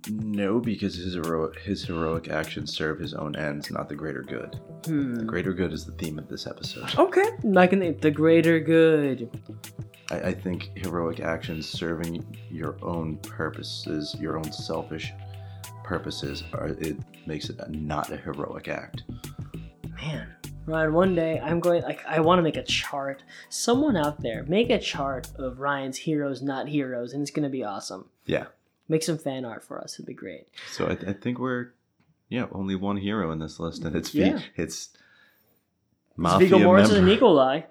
[0.10, 4.60] No, because his heroic his heroic actions serve his own ends, not the greater good.
[4.86, 5.14] Hmm.
[5.16, 6.98] The greater good is the theme of this episode.
[6.98, 9.30] Okay, I can the greater good.
[10.12, 15.12] I, I think heroic actions serving your own purposes, your own selfish
[15.84, 19.04] purposes, are it makes it a, not a heroic act.
[20.02, 20.28] Man,
[20.66, 23.24] Ryan, one day I'm going like I want to make a chart.
[23.50, 27.64] Someone out there make a chart of Ryan's heroes, not heroes, and it's gonna be
[27.64, 28.06] awesome.
[28.26, 28.46] Yeah.
[28.88, 29.94] Make some fan art for us.
[29.96, 30.48] It'd be great.
[30.72, 31.70] So I, I think we're
[32.30, 34.40] yeah only one hero in this list, and it's Yeah.
[34.56, 34.90] it's It's
[36.18, 37.62] mafia Viggo Mortensen and Nikolai.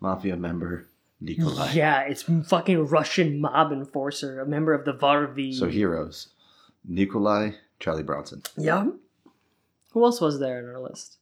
[0.00, 0.86] mafia member
[1.22, 1.72] Nikolai.
[1.72, 5.54] Yeah, it's fucking Russian mob enforcer, a member of the Varvi.
[5.54, 6.28] So heroes,
[6.84, 8.42] Nikolai, Charlie Bronson.
[8.56, 8.88] Yeah.
[9.92, 11.18] Who else was there in our list?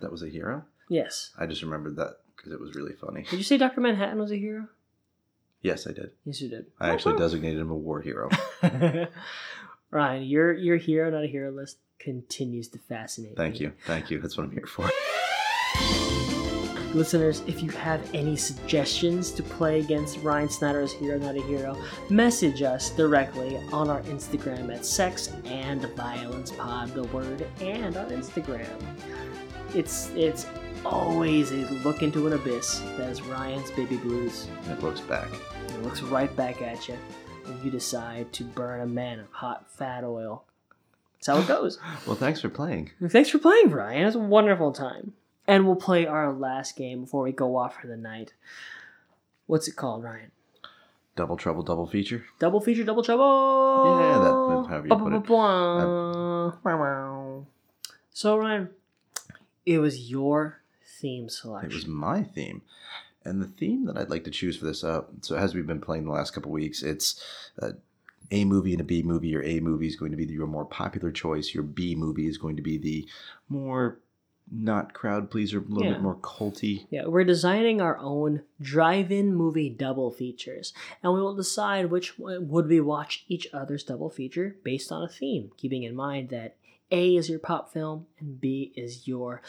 [0.00, 0.64] That was a hero.
[0.88, 1.32] Yes.
[1.38, 3.22] I just remembered that because it was really funny.
[3.22, 3.80] Did you say Dr.
[3.80, 4.68] Manhattan was a hero?
[5.62, 6.12] Yes, I did.
[6.24, 6.66] Yes, you did.
[6.78, 8.30] I actually designated him a war hero.
[9.90, 13.60] Ryan, your your hero, not a hero list continues to fascinate Thank me.
[13.60, 14.20] you, thank you.
[14.20, 14.88] That's what I'm here for.
[16.96, 21.76] Listeners, if you have any suggestions to play against Ryan Snyder's Hero Not a Hero,
[22.08, 28.08] message us directly on our Instagram at Sex and Violence Pod, the word, and on
[28.08, 28.82] Instagram.
[29.74, 30.46] It's it's
[30.86, 34.48] always a look into an abyss that is Ryan's baby blues.
[34.70, 35.28] It looks back.
[35.68, 36.96] It looks right back at you,
[37.44, 40.44] and you decide to burn a man of hot fat oil.
[41.16, 41.78] That's how it goes.
[42.06, 42.92] Well, thanks for playing.
[43.06, 44.00] Thanks for playing, Ryan.
[44.00, 45.12] It was a wonderful time.
[45.48, 48.34] And we'll play our last game before we go off for the night.
[49.46, 50.32] What's it called, Ryan?
[51.14, 52.24] Double trouble, double feature.
[52.38, 53.98] Double feature, double trouble.
[54.00, 55.26] Yeah, that- that's however you put it.
[55.26, 57.46] Ba-ba-ba-ba.
[58.10, 58.70] So, Ryan,
[59.64, 60.60] it was your
[61.00, 61.70] theme selection.
[61.70, 62.62] It was my theme.
[63.24, 65.80] And the theme that I'd like to choose for this, uh, so as we've been
[65.80, 67.20] playing the last couple weeks, it's
[67.60, 67.72] uh,
[68.30, 69.28] a movie and a B movie.
[69.28, 71.52] Your A movie is going to be your more popular choice.
[71.54, 73.08] Your B movie is going to be the
[73.48, 73.98] more
[74.50, 75.94] not crowd pleaser, a little Yeah.
[75.94, 76.86] bit more culty.
[76.90, 80.72] Yeah, we're designing our own drive-in movie double features,
[81.02, 85.02] and we will decide which one would we watch each other's double feature based on
[85.02, 86.56] a theme, keeping in mind that
[86.90, 89.42] A is your pop film and B is your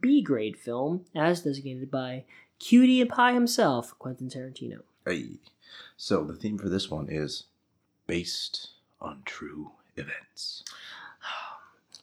[0.00, 2.24] B grade film, as designated by
[2.58, 4.80] Cutie and Pie himself, Quentin Tarantino.
[5.06, 5.38] Hey.
[5.96, 7.44] So the theme for this one is
[8.06, 8.70] based
[9.00, 10.64] on true events.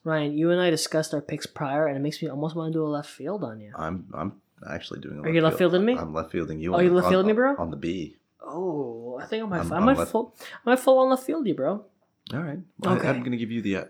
[0.04, 2.80] Ryan, you and I discussed our picks prior, and it makes me almost want to
[2.80, 3.72] do a left field on you.
[3.76, 5.20] I'm I'm actually doing.
[5.20, 5.96] A Are you left fielding me?
[5.98, 6.74] I'm left fielding you.
[6.74, 7.56] Oh, on you left fielding me, bro?
[7.58, 8.18] On the B.
[8.44, 10.34] Oh, I think I might, I'm- I might left- full,
[10.66, 11.86] I might full on left field you, bro.
[12.34, 12.60] All right.
[12.80, 13.08] Well, Okay.
[13.08, 13.84] I, am going to give you the uh,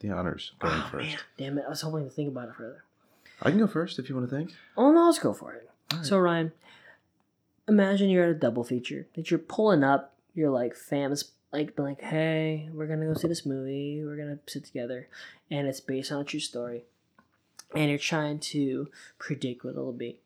[0.00, 1.06] the honors going Oh, first.
[1.08, 1.64] man, damn it!
[1.66, 2.84] I was hoping to think about it further.
[3.42, 4.52] I can go first if you want to think.
[4.76, 5.68] Oh no, let's go for it.
[6.02, 6.52] So Ryan,
[7.66, 10.14] imagine you're at a double feature that you're pulling up.
[10.34, 14.02] You're like fams like been like, hey, we're gonna go see this movie.
[14.04, 15.08] We're gonna sit together,
[15.50, 16.84] and it's based on a true story.
[17.74, 18.88] And you're trying to
[19.18, 20.20] predict what it'll be.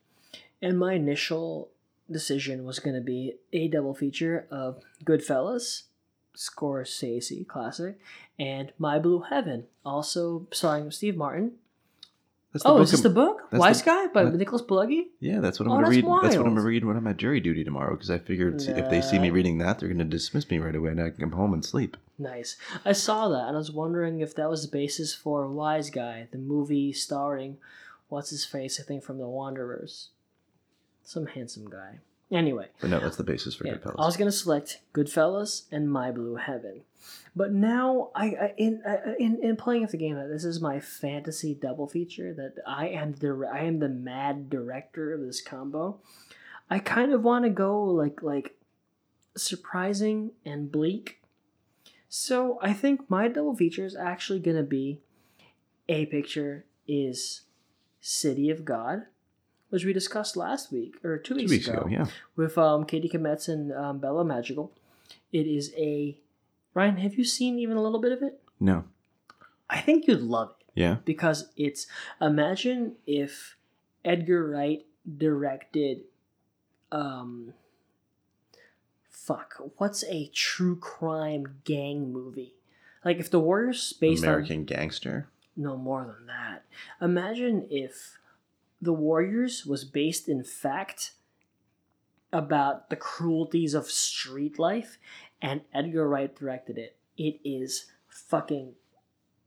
[0.61, 1.71] And my initial
[2.11, 5.83] decision was gonna be a double feature of Goodfellas,
[6.37, 7.99] Scorsese classic,
[8.39, 11.53] and My Blue Heaven, also starring Steve Martin.
[12.53, 13.43] That's the Oh, book is this of- the book?
[13.53, 15.07] Wise the- Guy by that- Nicholas Pileggi?
[15.21, 16.05] Yeah, that's what I'm Oh, going to that's read.
[16.05, 16.45] That's what I'm wild.
[16.45, 19.19] going to read when I'm at jury duty tomorrow because I figured if they see
[19.19, 21.55] me reading that, they're going to dismiss me right away and I can come home
[21.55, 21.97] and sleep.
[22.19, 22.57] Nice.
[22.85, 26.29] I saw that and I was wondering if that was the basis for Wise Guy,
[26.31, 27.57] the movie starring
[28.11, 30.11] what's his face, I think from The Wanderers.
[31.05, 32.01] Some handsome guy.
[32.33, 33.97] Anyway, But no, that's the basis for yeah, Goodfellas.
[33.99, 36.81] I was gonna select Goodfellas and My Blue Heaven,
[37.37, 40.81] but now I, I in, I, in in playing with the game, this is my
[40.81, 46.01] fantasy double feature that I am the I am the mad director of this combo.
[46.71, 48.57] I kind of want to go like like
[49.37, 51.21] surprising and bleak.
[52.09, 55.01] So I think my double feature is actually gonna be
[55.87, 57.43] a picture is
[58.01, 59.05] City of God,
[59.73, 62.07] which we discussed last week or two Two weeks, weeks ago, yeah.
[62.37, 64.71] with um, Katie Kometz and um, Bella Magical.
[65.33, 66.19] It is a
[66.75, 66.99] Ryan.
[66.99, 68.39] Have you seen even a little bit of it?
[68.61, 68.85] No.
[69.71, 70.97] I think you'd love it Yeah.
[71.07, 71.87] because it's
[72.21, 73.57] imagine if
[74.05, 74.85] Edgar Wright
[75.19, 76.03] directed
[76.93, 77.55] um
[79.11, 82.55] fuck what's a true crime gang movie
[83.05, 85.29] like if the warriors based American Gangster.
[85.57, 86.65] no more than that.
[87.01, 88.19] Imagine if
[88.83, 91.13] The Warriors was based in fact
[92.33, 94.99] about the cruelties of street life
[95.41, 96.97] and Edgar Wright directed it.
[97.17, 98.73] It is fucking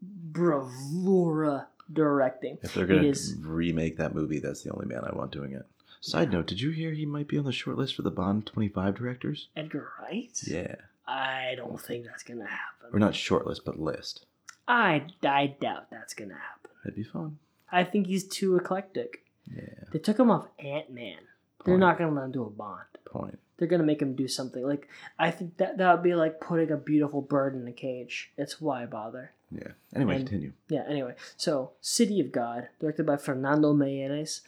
[0.01, 2.57] bravura directing.
[2.61, 5.65] If they're gonna is- remake that movie, that's the only man I want doing it.
[6.01, 8.45] Side note: Did you hear he might be on the short list for the Bond
[8.45, 9.49] twenty five directors?
[9.55, 10.39] Edgar Wright?
[10.45, 10.75] Yeah,
[11.07, 12.89] I don't think that's gonna happen.
[12.93, 14.25] or not shortlist, but list.
[14.67, 16.71] I, I doubt that's gonna happen.
[16.83, 17.39] That'd be fun.
[17.71, 19.23] I think he's too eclectic.
[19.53, 19.83] Yeah.
[19.91, 21.19] They took him off Ant Man.
[21.65, 22.83] They're not gonna let him do a Bond.
[23.05, 23.39] Point.
[23.57, 24.63] They're gonna make him do something.
[24.63, 24.87] Like
[25.17, 28.31] I think that that would be like putting a beautiful bird in a cage.
[28.37, 29.31] It's why bother.
[29.51, 29.69] Yeah.
[29.95, 30.53] Anyway, And- continue.
[30.69, 30.83] Yeah.
[30.87, 34.41] Anyway, so City of God, directed by Fernando Meirelles,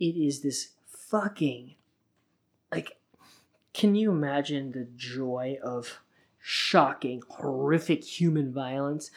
[0.00, 1.74] it is this fucking
[2.70, 2.96] like.
[3.74, 6.00] Can you imagine the joy of
[6.42, 9.10] shocking, horrific human violence,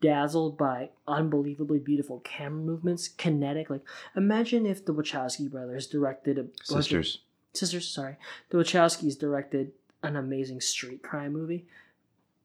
[0.00, 3.70] dazzled by unbelievably beautiful camera movements, kinetic?
[3.70, 3.82] Like,
[4.14, 7.22] imagine if the Wachowski brothers directed a bunch of- Sisters.
[7.54, 8.16] sisters, sorry,
[8.50, 9.72] the Wachowskis directed
[10.02, 11.66] an amazing street crime movie.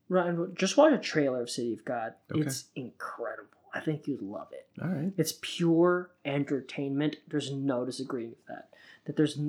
[0.07, 2.13] Ryan, just watch a trailer of City of God.
[2.31, 2.41] Okay.
[2.41, 3.47] It's incredible.
[3.73, 4.67] I think you'd love it.
[4.81, 5.13] All right.
[5.17, 7.17] It's pure entertainment.
[7.27, 8.69] There's no disagreeing with that.
[9.05, 9.39] That there's,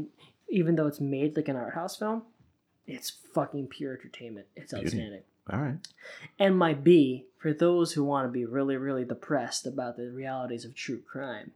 [0.48, 2.22] even though it's made like an art house film,
[2.86, 4.46] it's fucking pure entertainment.
[4.56, 4.86] It's Beauty.
[4.86, 5.22] outstanding.
[5.50, 5.76] All right.
[6.38, 10.64] And my B, for those who want to be really, really depressed about the realities
[10.64, 11.52] of true crime,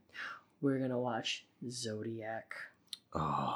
[0.61, 2.53] we're gonna watch Zodiac.
[3.13, 3.55] Oh,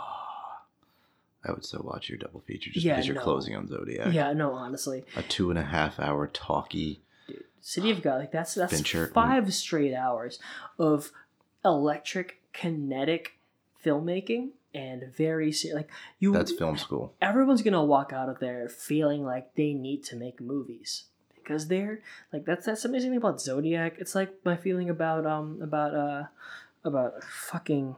[1.43, 3.21] I would so watch your double feature just Yeah, because you're no.
[3.23, 4.13] closing on Zodiac.
[4.13, 7.01] Yeah, no, honestly, A two and a half hour talkie.
[7.27, 9.07] dude, City of God, like that's that's Fincher.
[9.07, 9.13] Mm.
[9.13, 10.39] five straight hours
[10.79, 11.11] of
[11.65, 13.33] electric, kinetic
[13.83, 16.31] filmmaking and very se- like you.
[16.33, 17.13] That's film school.
[17.21, 21.05] everyone's gonna walk out of there feeling like they need to make movies
[21.35, 21.99] because they're
[22.31, 23.95] like that's that's amazing thing about Zodiac.
[23.99, 26.23] It's like my feeling about um about uh
[26.83, 27.95] about fucking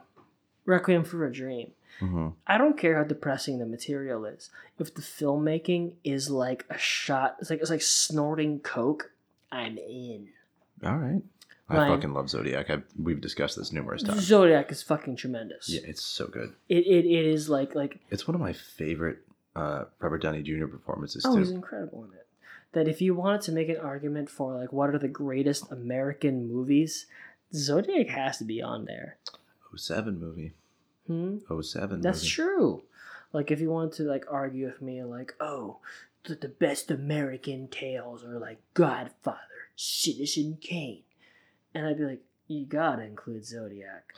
[0.65, 1.71] Requiem for a Dream.
[1.99, 4.49] hmm I don't care how depressing the material is.
[4.79, 9.11] If the filmmaking is like a shot, it's like it's like snorting coke.
[9.51, 10.29] I'm in.
[10.83, 11.21] All right.
[11.69, 11.95] I Ryan.
[11.95, 12.69] fucking love Zodiac.
[12.69, 14.21] I've, we've discussed this numerous times.
[14.21, 15.69] Zodiac is fucking tremendous.
[15.69, 16.53] Yeah, it's so good.
[16.69, 19.19] It, it, it is like like It's one of my favorite
[19.55, 20.65] uh, Robert Downey Jr.
[20.67, 21.39] performances oh too.
[21.39, 22.27] he's incredible in it.
[22.73, 26.47] That if you wanted to make an argument for like what are the greatest American
[26.51, 27.05] movies,
[27.53, 29.17] Zodiac has to be on there.
[29.75, 30.53] 07 movie.
[31.07, 31.37] Hmm?
[31.61, 32.29] 07 That's movie.
[32.29, 32.83] true.
[33.31, 35.77] Like if you wanted to like argue with me like, oh,
[36.25, 39.37] the, the best American tales are like Godfather,
[39.75, 41.03] Citizen Kane.
[41.73, 44.13] And I'd be like, you gotta include Zodiac.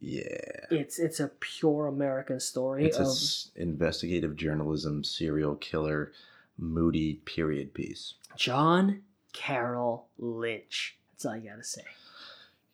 [0.00, 0.66] Yeah.
[0.70, 6.12] It's it's a pure American story It's a of s- investigative journalism, serial killer,
[6.58, 8.14] moody period piece.
[8.36, 10.96] John Carroll Lynch.
[11.12, 11.82] That's all you gotta say.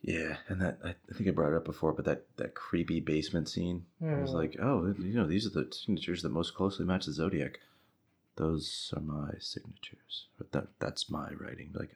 [0.01, 3.49] Yeah, and that I, think I brought it up before, but that that creepy basement
[3.49, 4.35] scene it was Mm.
[4.35, 7.61] like, oh, you know, these are the signatures that most closely match the zodiac.
[8.35, 10.27] Those are my signatures.
[10.39, 11.71] But that that's my writing.
[11.73, 11.95] Like,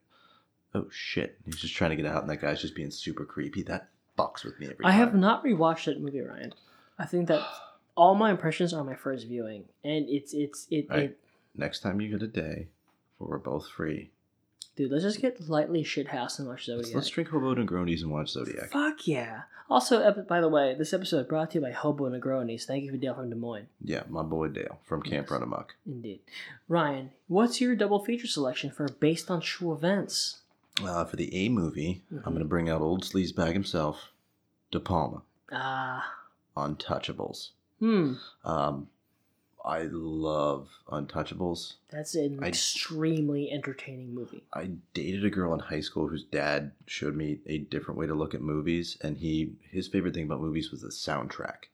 [0.77, 3.63] oh shit, he's just trying to get out, and that guy's just being super creepy.
[3.63, 4.99] That fucks with me every I time.
[5.01, 6.53] have not rewatched that movie, Ryan.
[6.99, 7.43] I think that
[7.97, 11.03] all my impressions are my first viewing, and it's it's it, Right.
[11.05, 11.19] it
[11.59, 12.69] Next time you get a day,
[13.19, 14.11] where we're both free,
[14.77, 14.91] dude.
[14.93, 16.95] Let's just get lightly shit house and watch let's, Zodiac.
[16.95, 18.71] let's drink Hobo Negronis and watch Zodiac.
[18.71, 19.43] Fuck yeah!
[19.69, 22.65] Also, by the way, this episode is brought to you by Hobo Negronis.
[22.67, 23.67] Thank you for Dale from Des Moines.
[23.83, 25.31] Yeah, my boy Dale from Camp Yes.
[25.33, 25.75] Run Amok.
[25.87, 26.21] Indeed,
[26.69, 27.11] Ryan.
[27.27, 30.41] What's your double feature selection for based on true events?
[30.83, 32.19] Uh, for the A movie, Mhm.
[32.19, 34.13] I'm going to bring out old sleazebag himself,
[34.71, 36.15] De Palma, Ah,
[36.57, 37.51] Untouchables.
[37.79, 38.15] hmm.
[38.45, 38.89] Um,
[39.65, 41.75] I love Untouchables.
[41.89, 44.45] That's an I- extremely entertaining movie.
[44.53, 48.15] I dated a girl in high school whose dad showed me a different way to
[48.15, 51.65] look at movies, and he his favorite thing about movies was the soundtrack.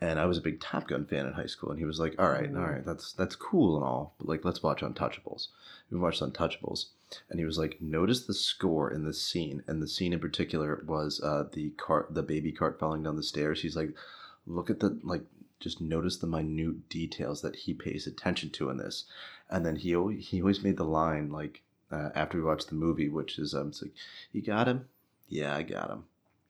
[0.00, 2.14] And I was a big Top Gun fan in high school, and he was like,
[2.18, 5.48] "All right, all right, that's that's cool and all, but like, let's watch Untouchables."
[5.90, 6.86] We watched Untouchables,
[7.30, 10.82] and he was like, "Notice the score in this scene." And the scene in particular
[10.86, 13.62] was uh, the cart, the baby cart falling down the stairs.
[13.62, 13.94] He's like,
[14.46, 15.22] "Look at the like."
[15.58, 19.06] Just notice the minute details that he pays attention to in this,
[19.48, 22.74] and then he always, he always made the line like uh, after we watched the
[22.74, 23.92] movie, which is um, it's like,
[24.32, 24.86] "You got him?
[25.28, 26.04] Yeah, I got him.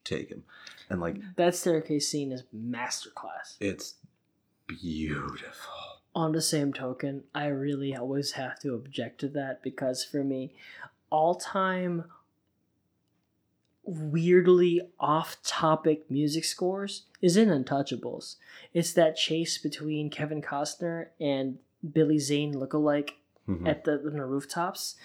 [0.07, 0.43] Take him."
[0.89, 3.57] And like, That staircase scene is masterclass.
[3.59, 3.95] it's
[4.65, 5.73] beautiful.
[6.15, 10.55] on the same token, I really always have to object to that because for me,
[11.11, 12.05] all time
[13.83, 18.35] weirdly off topic music scores is in Untouchables.
[18.73, 21.59] It's that chase between Kevin Costner and
[21.93, 23.11] Billy Zane lookalike
[23.47, 23.65] Mhm.
[23.67, 24.95] at the, the rooftops.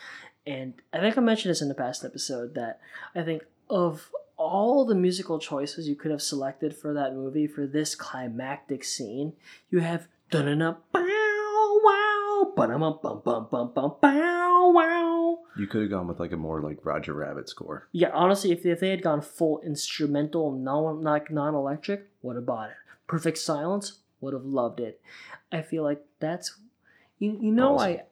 [0.44, 2.80] And I think I mentioned this in the past episode that
[3.14, 4.11] I think of
[4.43, 9.34] all the musical choices you could have selected for that movie for this climactic scene,
[9.70, 15.38] you have da-na-na, bow wow, ba-da-bum bum bum bum bum bow wow.
[15.57, 17.88] You could have gone with like a more like Roger Rabbit score.
[17.93, 22.70] Yeah, honestly, if, if they had gone full instrumental, non like non-electric, would have bought
[22.70, 22.76] it.
[23.07, 25.01] Perfect silence, would have loved it.
[25.51, 26.57] I feel like that's
[27.18, 27.90] you, you know Awesome.
[27.90, 28.03] I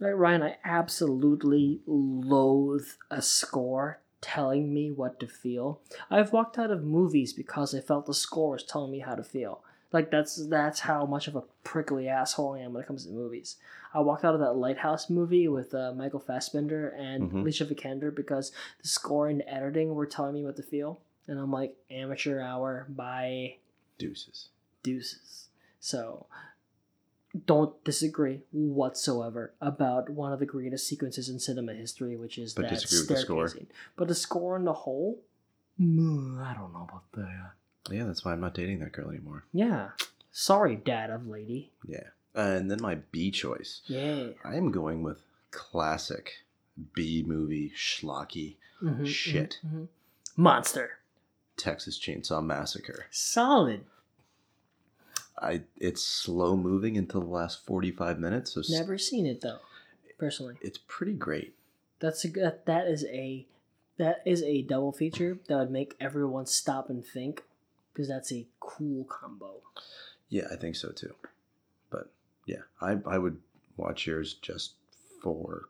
[0.00, 5.80] right Ryan I absolutely loathe a score telling me what to feel.
[6.10, 9.22] I've walked out of movies because I felt the score was telling me how to
[9.22, 9.62] feel.
[9.92, 13.12] Like that's that's how much of a prickly asshole I am when it comes to
[13.12, 13.56] movies.
[13.92, 17.42] I walked out of that Lighthouse movie with uh, Michael Fassbender and Mhm.
[17.42, 18.50] Alicia Vikander because
[18.82, 22.86] the score and editing were telling me what to feel, and I'm like amateur hour
[22.88, 23.56] by
[23.98, 24.48] Deuces.
[24.82, 25.48] deuces.
[25.78, 26.26] So
[27.46, 32.62] don't disagree whatsoever about one of the greatest sequences in cinema history, which is But
[32.62, 33.48] that disagree with the score.
[33.48, 33.66] staircasing.
[33.96, 35.20] But the score in the whole,
[35.80, 37.52] mm, I don't know about that.
[37.92, 39.44] Yeah, that's why I'm not dating that girl anymore.
[39.52, 39.90] Yeah,
[40.32, 41.72] sorry, dad of lady.
[41.86, 42.08] Yeah.
[42.36, 43.80] and then my B choice.
[43.86, 44.30] Yeah.
[44.44, 45.18] I am going with
[45.52, 46.44] classic
[46.94, 49.60] B movie schlocky Mhm, Shit.
[49.64, 49.88] mhm, mhm.
[50.36, 50.98] Monster.
[51.56, 53.06] Texas Chainsaw Massacre.
[53.12, 53.84] Solid.
[55.40, 59.58] I it's slow moving until the last 45 minutes, so Never seen it though,
[60.18, 60.56] personally.
[60.60, 61.54] it's pretty great.
[62.00, 63.46] That's a that, that is a
[63.96, 67.42] that is a double feature that would make everyone stop and think
[67.92, 69.54] because that's a cool combo.
[70.28, 71.14] Yeah, I think so too.
[71.90, 72.10] But
[72.46, 73.38] yeah, I I would
[73.76, 74.72] watch yours just
[75.22, 75.68] for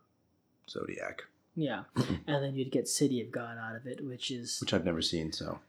[0.69, 1.23] Zodiac,
[1.55, 1.83] Yeah,
[2.27, 5.01] and then you'd get City of God out of it, which is which I've never
[5.01, 5.31] seen.
[5.31, 5.59] So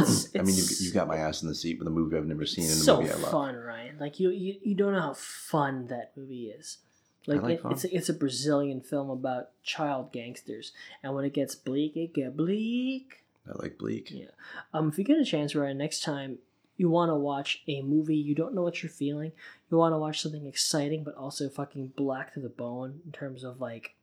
[0.00, 2.16] it's, I mean, you it's- you got my ass in the seat with a movie
[2.16, 3.30] I've never seen and a so movie I love.
[3.30, 3.96] fun, Ryan.
[3.98, 6.78] Like you, you, you don't know how fun that movie is.
[7.26, 7.72] Like, like it, fun.
[7.72, 10.72] it's a, it's a Brazilian film about child gangsters,
[11.02, 13.22] and when it gets bleak, it get bleak.
[13.46, 14.10] I like Bleak.
[14.10, 14.26] Yeah.
[14.74, 16.38] Um, if you get a chance, Ryan, next time
[16.76, 19.32] you want to watch a movie, you don't know what you're feeling.
[19.70, 23.44] You want to watch something exciting, but also fucking black to the bone in terms
[23.44, 23.94] of like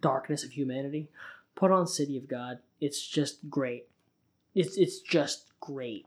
[0.00, 1.08] darkness of humanity.
[1.54, 2.58] Put on City of God.
[2.80, 3.86] It's just great.
[4.54, 6.06] It's it's just great.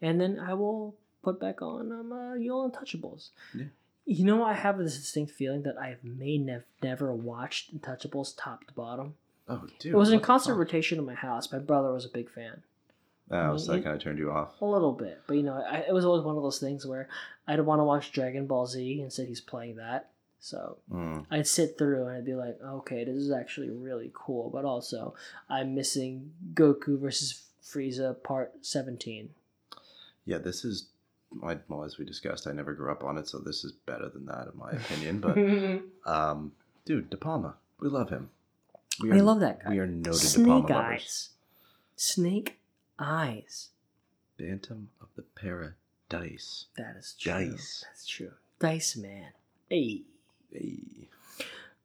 [0.00, 3.30] And then I will put back on um uh, Yo Untouchables.
[3.54, 3.66] Yeah.
[4.04, 8.66] You know, I have this distinct feeling that I may nev- never watched Untouchables top
[8.66, 9.14] to bottom.
[9.50, 11.50] Oh, dude, it was in constant rotation in my house.
[11.52, 12.62] My brother was a big fan.
[13.30, 14.58] Oh, so that kind of turned you off.
[14.62, 17.08] A little bit, but you know, I, it was always one of those things where
[17.46, 20.10] I'd want to watch Dragon Ball Z, instead he's playing that.
[20.40, 21.26] So Mm.
[21.30, 25.14] I'd sit through and I'd be like, okay, this is actually really cool, but also
[25.50, 29.30] I'm missing Goku versus Frieza part 17.
[30.24, 30.86] Yeah, this is.
[31.44, 34.08] I, well, as we discussed, I never grew up on it, so this is better
[34.08, 35.20] than that, in my opinion.
[35.20, 36.52] But um,
[36.86, 38.30] dude, De Palma, we love him.
[39.02, 39.70] We I love that guy.
[39.70, 41.30] We are noted De Snake Palma lovers.
[41.96, 42.58] Snake
[42.98, 43.68] Eyes.
[44.38, 46.66] Phantom of the Paradise.
[46.76, 47.32] That is true.
[47.32, 47.84] Dice.
[47.88, 48.32] That's true.
[48.58, 49.32] Dice Man.
[49.68, 50.02] Hey.
[50.52, 50.80] Hey.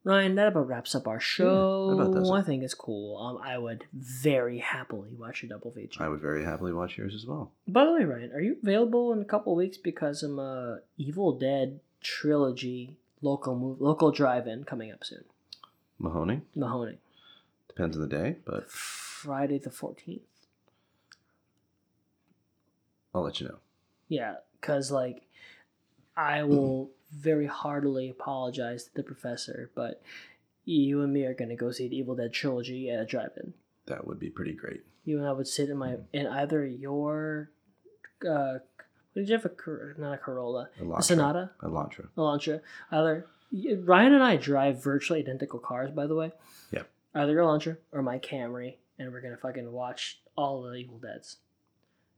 [0.06, 1.90] Ryan, that about wraps up our show.
[1.92, 2.30] about.
[2.32, 3.18] I think it's cool.
[3.18, 6.04] Um, I would very happily watch a double feature.
[6.04, 7.52] I would very happily watch yours as well.
[7.68, 10.80] By the way, Ryan, are you available in a couple of weeks because I'm a
[10.98, 15.24] Evil Dead trilogy local move, local drive-in coming up soon.
[15.98, 16.98] Mahoney Mahoney,
[17.68, 20.22] depends on the day, but Friday the fourteenth.
[23.16, 23.60] I'll let you know.
[24.10, 25.24] Yeah, because like
[26.18, 30.02] I will very heartily apologize to the professor, but
[30.66, 33.54] you and me are gonna go see the Evil Dead trilogy at a drive-in.
[33.86, 34.84] That would be pretty great.
[35.06, 37.52] You and I would sit in my in either your
[38.28, 38.60] uh,
[39.14, 41.04] did you have a not a Corolla, a Elantra.
[41.04, 42.08] Sonata, Elantra.
[42.18, 42.62] Elantra.
[42.92, 43.28] Either
[43.84, 46.32] Ryan and I drive virtually identical cars, by the way.
[46.72, 46.84] Yeah.
[47.14, 51.38] Either your Elantra or my Camry, and we're gonna fucking watch all the Evil Deads,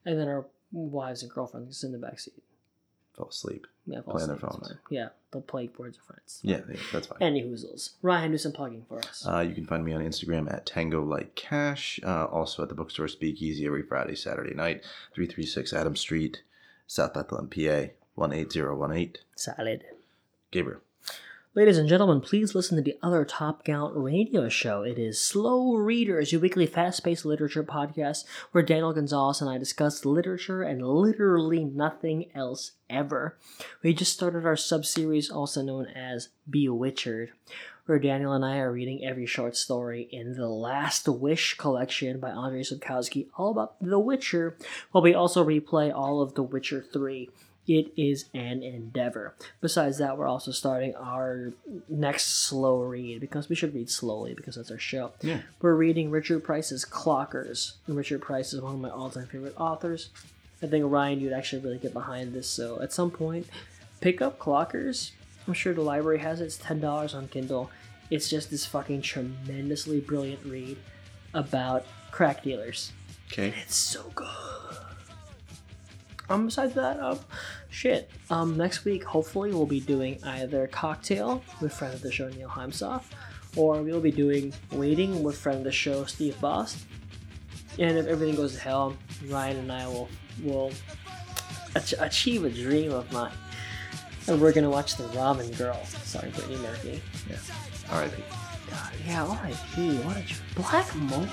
[0.06, 2.44] and then our wives and girlfriends can sit in the back seat.
[3.16, 3.68] Fell asleep.
[3.86, 4.80] Yeah, fall Play on their asleep, it's phones.
[4.90, 6.40] Yeah, they'll play Words of Friends.
[6.44, 7.18] Yeah, yeah, that's fine.
[7.22, 7.92] Any hoozles.
[8.02, 9.26] Ryan, do some plugging for us.
[9.28, 12.00] Uh, you can find me on Instagram at Tango Like Cash.
[12.04, 16.42] Uh, also at the bookstore Speakeasy every Friday, Saturday night, 336 Adam Street,
[16.88, 19.16] South Bethlehem, PA, 18018.
[19.36, 19.84] Salad.
[20.52, 20.82] Gabriel.
[21.56, 24.82] Ladies and gentlemen, please listen to the other Top Gallant radio show.
[24.82, 29.58] It is Slow Readers, your weekly fast paced literature podcast where Daniel Gonzalez and I
[29.58, 33.38] discuss literature and literally nothing else ever.
[33.82, 37.30] We just started our sub series, also known as Bewitchered,
[37.86, 42.32] where Daniel and I are reading every short story in the Last Wish collection by
[42.32, 44.58] Andrei Sapkowski, all about The Witcher,
[44.92, 47.30] while we also replay all of The Witcher 3
[47.68, 49.34] it is an endeavor.
[49.62, 51.54] Besides that, we're also starting our
[51.90, 55.14] next slow read because we should read slowly because that's our show.
[55.22, 55.42] Yeah.
[55.62, 57.74] We're reading Richard Price's Clockers.
[57.88, 60.10] And Richard Price is one of my all time favorite authors.
[60.62, 62.48] I think Ryan, you'd actually really get behind this.
[62.48, 63.48] So at some point,
[64.02, 65.12] pick up Clockers.
[65.48, 66.46] I'm sure the library has it.
[66.46, 67.72] It's ten dollars on Kindle.
[68.12, 70.78] It's just this fucking tremendously brilliant read
[71.34, 72.92] about crack dealers.
[73.32, 73.54] Okay.
[73.64, 74.28] It's so good.
[76.30, 77.20] Um, besides that, um,
[77.70, 78.10] shit.
[78.30, 82.50] Um, next week, hopefully, we'll be doing either Cocktail with friend of the show Neil
[82.50, 83.04] Heimsoff,
[83.56, 86.80] or we'll be doing Waiting with friend of the show Steve Bost.
[87.78, 88.96] And if everything goes to hell,
[89.28, 90.10] Ryan and I will
[90.44, 90.72] will
[91.76, 93.32] ach- achieve a dream of mine.
[94.28, 97.02] And we're gonna watch the Ramen Girl, Sorry, Brittany Murphy.
[97.30, 97.36] Yeah.
[97.92, 98.24] R.I.P.
[98.72, 99.98] God, yeah, R.I.P.
[100.00, 101.28] What a tr- Black Mold.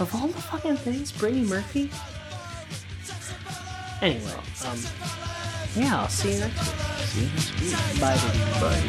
[0.00, 1.90] Of all the fucking things, Brittany Murphy.
[4.04, 4.20] Anyway,
[4.66, 4.78] um,
[5.74, 6.76] yeah, I'll see you next week.
[7.06, 8.00] See you next week.
[8.02, 8.38] Bye, baby.
[8.60, 8.82] Bye.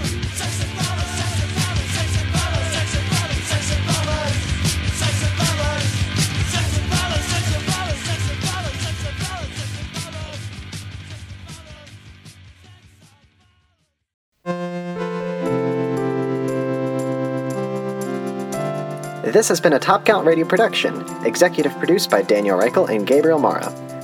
[19.32, 23.40] This has been a Top Count Radio production, executive produced by Daniel Reichel and Gabriel
[23.40, 23.95] Mara.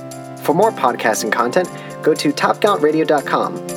[0.42, 1.68] For more podcasting content,
[2.02, 3.71] go to topcountradio.com